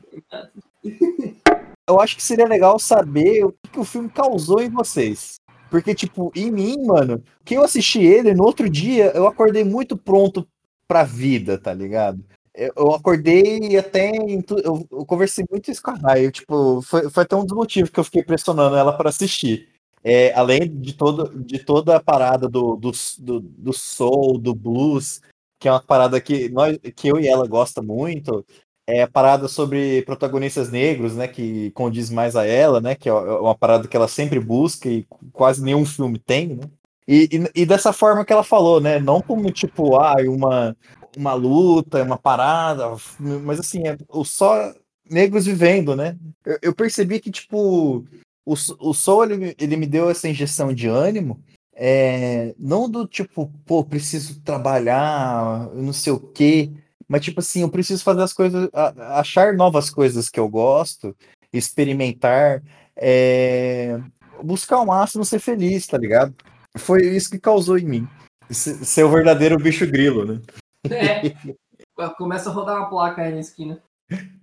[1.89, 5.36] eu acho que seria legal saber o que, que o filme causou em vocês.
[5.70, 9.97] Porque, tipo, em mim, mano, que eu assisti ele, no outro dia, eu acordei muito
[9.97, 10.47] pronto
[10.88, 12.24] pra vida, tá ligado?
[12.57, 14.11] Eu, acordei até.
[14.18, 16.32] Eu, eu, conversei muito isso com a Rai.
[16.32, 19.70] Tipo, foi, foi até um dos motivos que eu fiquei pressionando ela para assistir.
[20.03, 25.22] É, além de, todo, de toda a parada do, do, do, do soul, do blues,
[25.60, 28.45] que é uma parada que, nós, que eu e ela gosta muito,
[28.88, 33.14] é a parada sobre protagonistas negros, né, que condiz mais a ela, né, que é
[33.14, 36.64] uma parada que ela sempre busca e quase nenhum filme tem, né?
[37.08, 40.76] E, e, e dessa forma que ela falou, né, não como tipo, ah, uma,
[41.16, 42.86] uma luta, uma parada,
[43.20, 44.74] mas assim, é só
[45.10, 46.18] negros vivendo, né?
[46.45, 48.05] Eu, eu percebi que, tipo,
[48.45, 51.41] o, o Soul, ele, ele me deu essa injeção de ânimo,
[51.80, 56.71] é, não do tipo, pô, preciso trabalhar, não sei o quê,
[57.07, 58.67] mas tipo assim, eu preciso fazer as coisas,
[59.11, 61.15] achar novas coisas que eu gosto,
[61.53, 62.63] experimentar,
[62.95, 64.01] é,
[64.43, 66.34] buscar o máximo ser feliz, tá ligado?
[66.75, 68.07] Foi isso que causou em mim.
[68.49, 70.41] Ser o verdadeiro bicho grilo, né?
[70.89, 71.32] É.
[72.17, 73.82] Começa a rodar uma placa aí na esquina.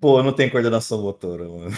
[0.01, 1.70] Pô, não tem coordenação motora, mano.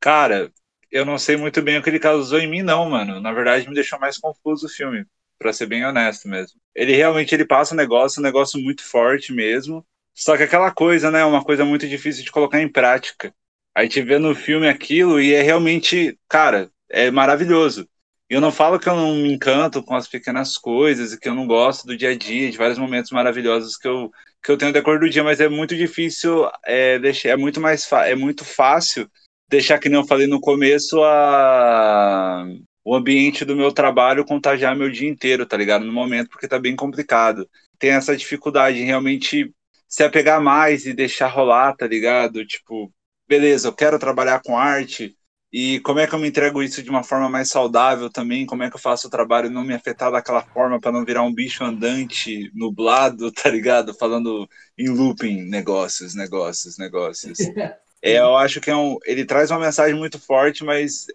[0.00, 0.50] Cara,
[0.94, 3.20] eu não sei muito bem o que ele causou em mim, não, mano.
[3.20, 5.04] Na verdade, me deixou mais confuso o filme,
[5.36, 6.56] para ser bem honesto mesmo.
[6.72, 9.84] Ele realmente ele passa um negócio, um negócio muito forte mesmo.
[10.14, 13.34] Só que aquela coisa, né, uma coisa muito difícil de colocar em prática.
[13.74, 17.88] Aí te vê no filme aquilo e é realmente, cara, é maravilhoso.
[18.30, 21.34] Eu não falo que eu não me encanto com as pequenas coisas e que eu
[21.34, 24.72] não gosto do dia a dia, de vários momentos maravilhosos que eu, que eu tenho
[24.72, 29.10] decorrer do dia, mas é muito difícil, é, deixar, é muito mais é muito fácil
[29.48, 32.44] deixar, que nem eu falei no começo, a,
[32.84, 35.84] o ambiente do meu trabalho contagiar meu dia inteiro, tá ligado?
[35.84, 37.48] No momento, porque tá bem complicado.
[37.78, 39.52] Tem essa dificuldade em realmente
[39.88, 42.44] se apegar mais e deixar rolar, tá ligado?
[42.46, 42.92] Tipo,
[43.28, 45.16] beleza, eu quero trabalhar com arte,
[45.56, 48.44] e como é que eu me entrego isso de uma forma mais saudável também?
[48.44, 51.22] Como é que eu faço o trabalho não me afetar daquela forma para não virar
[51.22, 53.94] um bicho andante, nublado, tá ligado?
[53.94, 57.38] Falando em looping, negócios, negócios, negócios.
[58.04, 61.06] É, eu acho que é um, ele traz uma mensagem muito forte, mas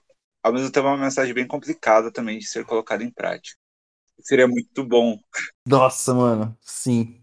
[0.41, 3.55] ao mesmo tempo é uma mensagem bem complicada também de ser colocada em prática.
[4.21, 5.19] Seria muito bom.
[5.67, 7.21] Nossa, mano, sim.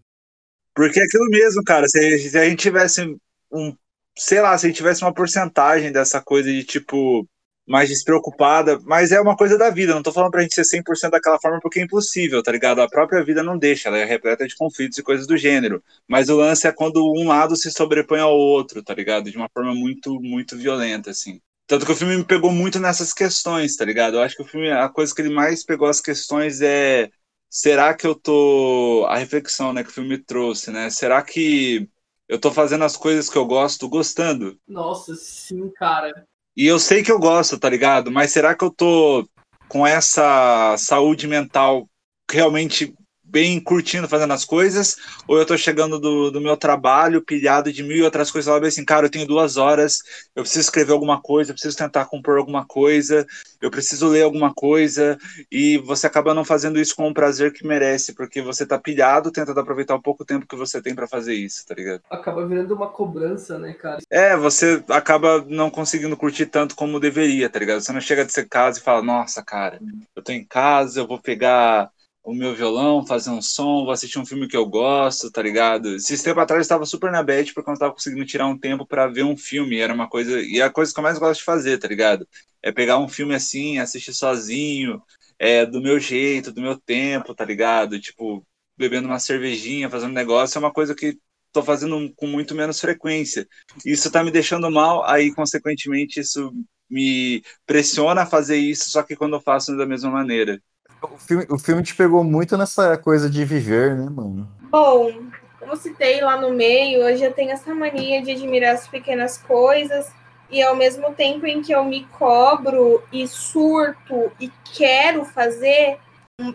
[0.73, 1.85] Porque é aquilo mesmo, cara.
[1.85, 3.13] Se, se a gente tivesse
[3.51, 3.75] um,
[4.17, 7.27] sei lá, se a gente tivesse uma porcentagem dessa coisa de tipo
[7.67, 11.11] mais despreocupada, mas é uma coisa da vida, não tô falando pra gente ser 100%
[11.11, 12.81] daquela forma porque é impossível, tá ligado?
[12.81, 16.29] A própria vida não deixa, ela é repleta de conflitos e coisas do gênero, mas
[16.29, 19.29] o lance é quando um lado se sobrepõe ao outro, tá ligado?
[19.29, 21.41] De uma forma muito, muito violenta, assim.
[21.67, 24.15] Tanto que o filme me pegou muito nessas questões, tá ligado?
[24.15, 27.09] Eu acho que o filme, a coisa que ele mais pegou as questões é
[27.49, 29.05] será que eu tô.
[29.09, 30.89] A reflexão né, que o filme trouxe, né?
[30.89, 31.89] Será que
[32.27, 34.57] eu tô fazendo as coisas que eu gosto gostando?
[34.65, 36.25] Nossa, sim, cara.
[36.57, 38.11] E eu sei que eu gosto, tá ligado?
[38.11, 39.29] Mas será que eu tô
[39.69, 41.87] com essa saúde mental
[42.31, 42.95] realmente
[43.29, 44.97] bem curtindo fazendo as coisas,
[45.27, 48.65] ou eu tô chegando do, do meu trabalho pilhado de mil e outras coisas lá,
[48.65, 49.99] assim, cara, eu tenho duas horas,
[50.35, 53.25] eu preciso escrever alguma coisa, eu preciso tentar compor alguma coisa,
[53.61, 55.17] eu preciso ler alguma coisa,
[55.51, 59.31] e você acaba não fazendo isso com o prazer que merece, porque você tá pilhado
[59.31, 62.01] tentando aproveitar o pouco tempo que você tem para fazer isso, tá ligado?
[62.09, 63.99] Acaba virando uma cobrança, né, cara?
[64.09, 67.81] É, você acaba não conseguindo curtir tanto como deveria, tá ligado?
[67.81, 69.79] Você não chega de ser casa e fala, nossa, cara,
[70.15, 71.89] eu tô em casa, eu vou pegar
[72.29, 75.95] o meu violão, fazer um som, vou assistir um filme que eu gosto, tá ligado?
[75.95, 78.57] Esse tempo atrás eu estava super na bad porque eu não tava conseguindo tirar um
[78.57, 81.17] tempo para ver um filme, era uma coisa, e é a coisa que eu mais
[81.17, 82.27] gosto de fazer, tá ligado?
[82.61, 85.01] É pegar um filme assim, assistir sozinho,
[85.39, 87.99] é do meu jeito, do meu tempo, tá ligado?
[87.99, 88.45] Tipo,
[88.77, 91.17] bebendo uma cervejinha, fazendo negócio, é uma coisa que
[91.53, 93.47] tô fazendo com muito menos frequência.
[93.85, 96.51] Isso tá me deixando mal, aí consequentemente isso
[96.89, 100.61] me pressiona a fazer isso, só que quando eu faço da mesma maneira.
[101.01, 104.47] O filme, o filme te pegou muito nessa coisa de viver, né, mano?
[104.69, 105.11] Bom,
[105.59, 110.11] como citei lá no meio, eu já tenho essa mania de admirar as pequenas coisas
[110.49, 115.99] e ao mesmo tempo em que eu me cobro e surto e quero fazer,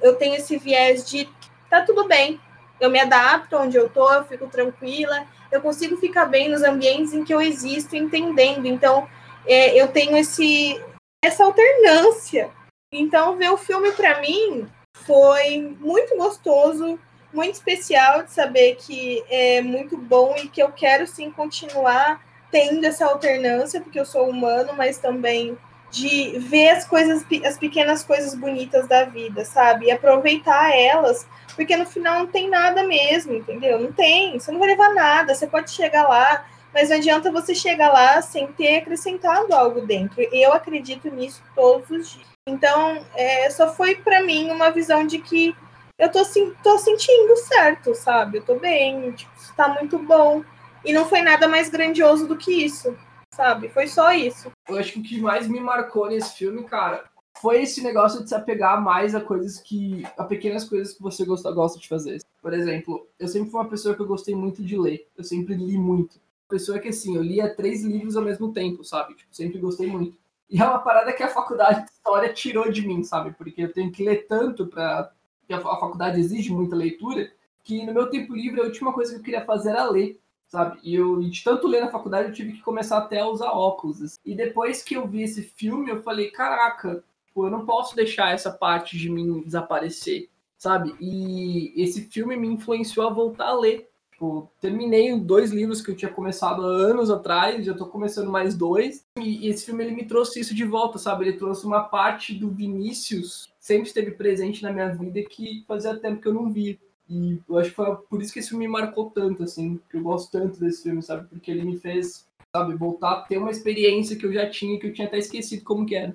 [0.03, 1.29] eu tenho esse viés de
[1.69, 2.41] tá tudo bem,
[2.81, 7.13] eu me adapto onde eu tô, eu fico tranquila, eu consigo ficar bem nos ambientes
[7.13, 8.67] em que eu existo, entendendo.
[8.67, 9.07] Então,
[9.47, 10.83] é, eu tenho esse
[11.25, 12.51] essa alternância
[12.93, 16.99] então, ver o filme para mim foi muito gostoso,
[17.33, 22.85] muito especial de saber que é muito bom e que eu quero sim continuar tendo
[22.85, 25.57] essa alternância, porque eu sou humano, mas também
[25.91, 29.87] de ver as coisas, as pequenas coisas bonitas da vida, sabe?
[29.87, 31.27] E aproveitar elas,
[31.57, 33.81] porque no final não tem nada mesmo, entendeu?
[33.81, 37.55] Não tem, você não vai levar nada, você pode chegar lá, mas não adianta você
[37.55, 40.21] chegar lá sem ter acrescentado algo dentro.
[40.33, 42.32] Eu acredito nisso todos os dias.
[42.49, 45.55] Então, é, só foi para mim uma visão de que
[45.99, 46.21] eu tô,
[46.63, 48.39] tô sentindo certo, sabe?
[48.39, 50.43] Eu tô bem, tipo, tá muito bom.
[50.85, 52.97] E não foi nada mais grandioso do que isso,
[53.33, 53.69] sabe?
[53.69, 54.51] Foi só isso.
[54.69, 57.05] Eu acho que o que mais me marcou nesse filme, cara,
[57.41, 60.05] foi esse negócio de se apegar mais a coisas que.
[60.19, 62.21] a pequenas coisas que você gosta, gosta de fazer.
[62.41, 65.07] Por exemplo, eu sempre fui uma pessoa que eu gostei muito de ler.
[65.17, 66.21] Eu sempre li muito.
[66.49, 69.15] Pessoa que assim, eu lia três livros ao mesmo tempo, sabe?
[69.15, 70.17] Tipo, sempre gostei muito.
[70.53, 73.33] E é uma parada que a faculdade de história tirou de mim, sabe?
[73.33, 75.11] Porque eu tenho que ler tanto para
[75.51, 77.33] a faculdade exige muita leitura,
[77.65, 80.79] que no meu tempo livre a última coisa que eu queria fazer era ler, sabe?
[80.83, 84.19] E eu de tanto ler na faculdade eu tive que começar até a usar óculos.
[84.27, 87.03] E depois que eu vi esse filme, eu falei, caraca,
[87.35, 90.29] eu não posso deixar essa parte de mim desaparecer,
[90.59, 90.95] sabe?
[91.01, 93.89] E esse filme me influenciou a voltar a ler.
[94.23, 98.57] Tipo, terminei dois livros que eu tinha começado há anos atrás, já tô começando mais
[98.57, 99.05] dois.
[99.19, 101.25] E esse filme ele me trouxe isso de volta, sabe?
[101.25, 106.21] Ele trouxe uma parte do Vinícius sempre esteve presente na minha vida que fazia tempo
[106.21, 106.77] que eu não via.
[107.09, 109.97] E eu acho que foi por isso que esse filme me marcou tanto, assim, que
[109.97, 111.29] eu gosto tanto desse filme, sabe?
[111.29, 114.87] Porque ele me fez, sabe, voltar a ter uma experiência que eu já tinha, que
[114.87, 116.15] eu tinha até esquecido como que era.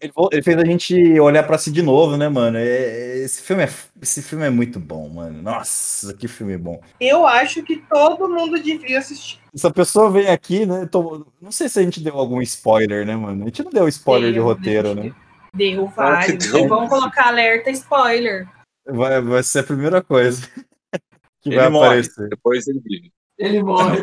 [0.00, 2.58] Ele, ele fez a gente olhar para si de novo, né, mano?
[2.58, 3.68] É, esse, filme é,
[4.02, 5.40] esse filme é muito bom, mano.
[5.40, 6.80] Nossa, que filme bom.
[7.00, 9.38] Eu acho que todo mundo devia assistir.
[9.54, 10.86] Essa pessoa vem aqui, né?
[10.86, 13.44] Tô, não sei se a gente deu algum spoiler, né, mano?
[13.44, 15.14] A gente não deu spoiler de roteiro, né?
[15.54, 16.46] Deu vários.
[16.48, 18.48] Vamos colocar alerta spoiler.
[18.84, 20.48] Vai, vai ser a primeira coisa
[21.40, 22.28] que ele vai morre, aparecer.
[22.28, 23.15] Depois ele vive.
[23.38, 24.02] Ele morre.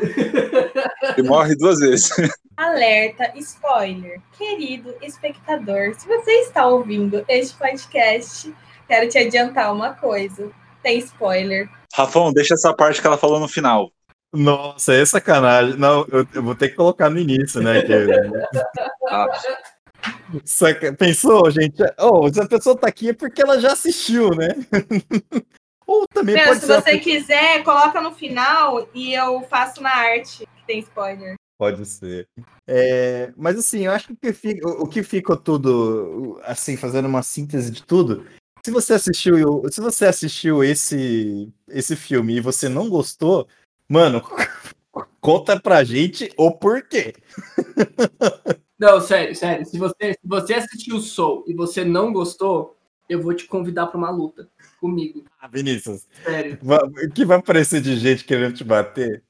[1.18, 2.10] ele morre duas vezes.
[2.56, 4.22] Alerta spoiler.
[4.38, 8.54] Querido espectador, se você está ouvindo este podcast,
[8.88, 10.52] quero te adiantar uma coisa.
[10.84, 11.70] Tem spoiler.
[11.96, 13.92] Rafão, deixa essa parte que ela falou no final.
[14.34, 15.78] Nossa, é sacanagem.
[15.78, 17.82] Não, eu, eu vou ter que colocar no início, né?
[17.82, 17.94] Que...
[20.44, 20.94] Saca...
[20.94, 21.82] Pensou, gente?
[22.00, 24.50] Oh, se a pessoa tá aqui é porque ela já assistiu, né?
[25.94, 26.82] Ou também Meu, pode se ser.
[26.82, 31.36] você quiser, coloca no final e eu faço na arte que tem spoiler.
[31.56, 32.28] Pode ser.
[32.68, 37.08] É, mas assim, eu acho que o que, fica, o que fica tudo, assim, fazendo
[37.08, 38.26] uma síntese de tudo.
[38.66, 43.48] Se você assistiu, se você assistiu esse, esse filme e você não gostou,
[43.88, 44.24] mano,
[45.22, 47.14] conta pra gente o porquê.
[48.80, 49.66] Não, sério, sério.
[49.66, 52.76] Se você, se você assistiu o Soul e você não gostou,
[53.10, 54.48] eu vou te convidar para uma luta
[54.80, 55.24] comigo.
[55.42, 56.08] Ah, Vinícius.
[56.24, 56.58] Sério.
[56.62, 59.24] O que vai aparecer de gente querendo te bater?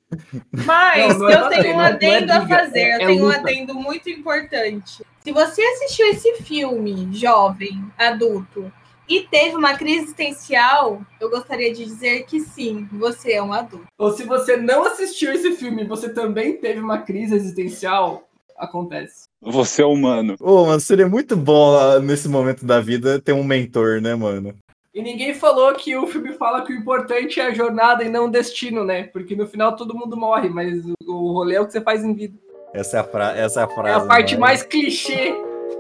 [0.52, 3.02] Mas Não, não é eu bater, tenho um é- adendo é a fazer, é- eu
[3.02, 3.40] é tenho um luta.
[3.40, 5.04] adendo muito importante.
[5.24, 8.72] Se você assistiu esse filme, jovem, adulto,
[9.10, 13.88] e teve uma crise existencial, eu gostaria de dizer que sim, você é um adulto.
[13.98, 19.28] Ou se você não assistiu esse filme e você também teve uma crise existencial, acontece.
[19.46, 20.36] Você é humano.
[20.40, 24.54] Ô, mano, seria muito bom nesse momento da vida ter um mentor, né, mano?
[24.94, 28.26] E ninguém falou que o filme fala que o importante é a jornada e não
[28.26, 29.04] o destino, né?
[29.12, 32.14] Porque no final todo mundo morre, mas o- rolê é o que você faz em
[32.14, 32.36] vida.
[32.74, 33.32] Essa é a, fra...
[33.36, 33.90] Essa é a frase.
[33.90, 34.40] É a parte né?
[34.40, 35.34] mais clichê.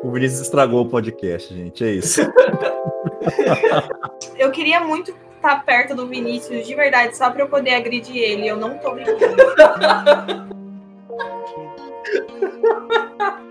[0.03, 1.84] O Vinícius estragou o podcast, gente.
[1.84, 2.22] É isso.
[4.38, 8.47] Eu queria muito estar perto do Vinícius, de verdade, só pra eu poder agredir ele.
[8.47, 9.20] Eu não tô brincando.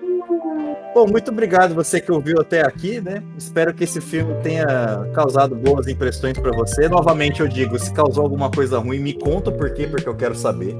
[0.94, 3.22] Bom, muito obrigado você que ouviu até aqui, né?
[3.36, 4.66] Espero que esse filme tenha
[5.14, 6.88] causado boas impressões pra você.
[6.88, 10.34] Novamente eu digo, se causou alguma coisa ruim, me conta o porquê, porque eu quero
[10.34, 10.76] saber.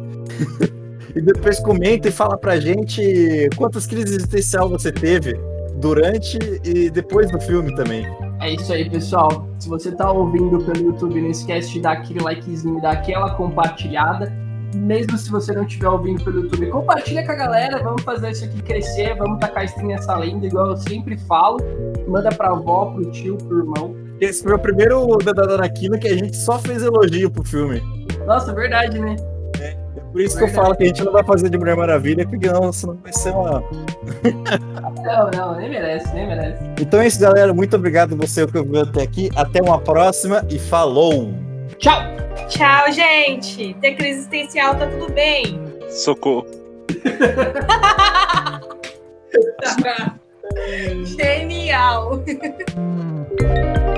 [1.16, 5.34] e depois comenta e fala pra gente quantas crises existencial você teve
[5.76, 8.06] durante e depois do filme também.
[8.40, 9.48] É isso aí, pessoal.
[9.58, 14.41] Se você tá ouvindo pelo YouTube, não esquece de dar aquele likezinho, dar aquela compartilhada.
[14.74, 17.82] Mesmo se você não estiver ouvindo pelo YouTube, compartilha com a galera.
[17.82, 19.14] Vamos fazer isso aqui crescer.
[19.16, 21.58] Vamos tacar stream nessa lenda, igual eu sempre falo.
[22.08, 23.94] Manda pra avó, pro tio, pro irmão.
[24.20, 27.82] Esse foi o primeiro Dadada Naquina que a gente só fez elogio pro filme.
[28.26, 29.16] Nossa, verdade, né?
[30.12, 32.46] Por isso que eu falo que a gente não vai fazer de Mulher Maravilha, porque
[32.46, 33.64] não, senão vai ser uma.
[35.02, 36.62] Não, não, nem merece, nem merece.
[36.78, 37.52] Então é isso, galera.
[37.54, 39.30] Muito obrigado você que ouviu até aqui.
[39.34, 41.51] Até uma próxima e falou!
[41.78, 42.02] Tchau!
[42.48, 43.74] Tchau, gente.
[43.80, 45.58] Ter crise existencial tá tudo bem.
[45.90, 46.46] Socorro.
[51.04, 52.22] Genial.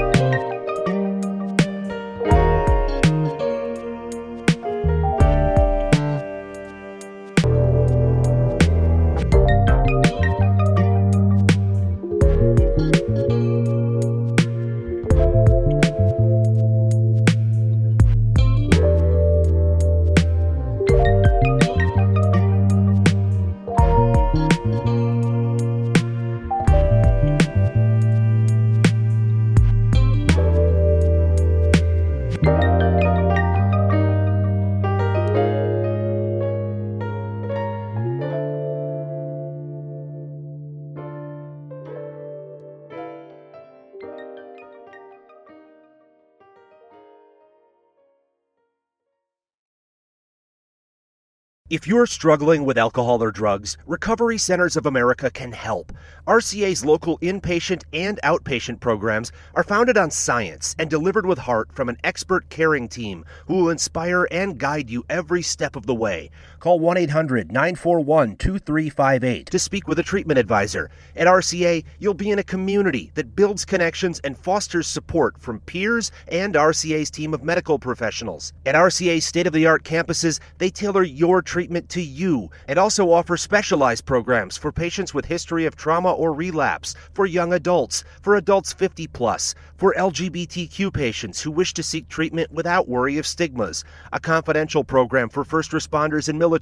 [51.74, 55.92] If you're struggling with alcohol or drugs, Recovery Centers of America can help.
[56.24, 61.88] RCA's local inpatient and outpatient programs are founded on science and delivered with heart from
[61.88, 66.30] an expert caring team who will inspire and guide you every step of the way.
[66.64, 70.90] Call 1 800 941 2358 to speak with a treatment advisor.
[71.14, 76.10] At RCA, you'll be in a community that builds connections and fosters support from peers
[76.28, 78.54] and RCA's team of medical professionals.
[78.64, 83.10] At RCA's state of the art campuses, they tailor your treatment to you and also
[83.10, 88.36] offer specialized programs for patients with history of trauma or relapse, for young adults, for
[88.36, 93.84] adults 50 plus, for LGBTQ patients who wish to seek treatment without worry of stigmas,
[94.14, 96.53] a confidential program for first responders and military,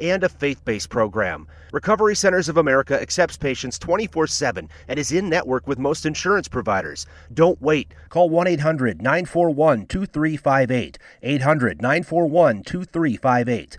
[0.00, 1.46] and a faith based program.
[1.72, 6.48] Recovery Centers of America accepts patients 24 7 and is in network with most insurance
[6.48, 7.06] providers.
[7.32, 7.94] Don't wait.
[8.08, 10.98] Call 1 800 941 2358.
[11.22, 13.78] 800 941 2358.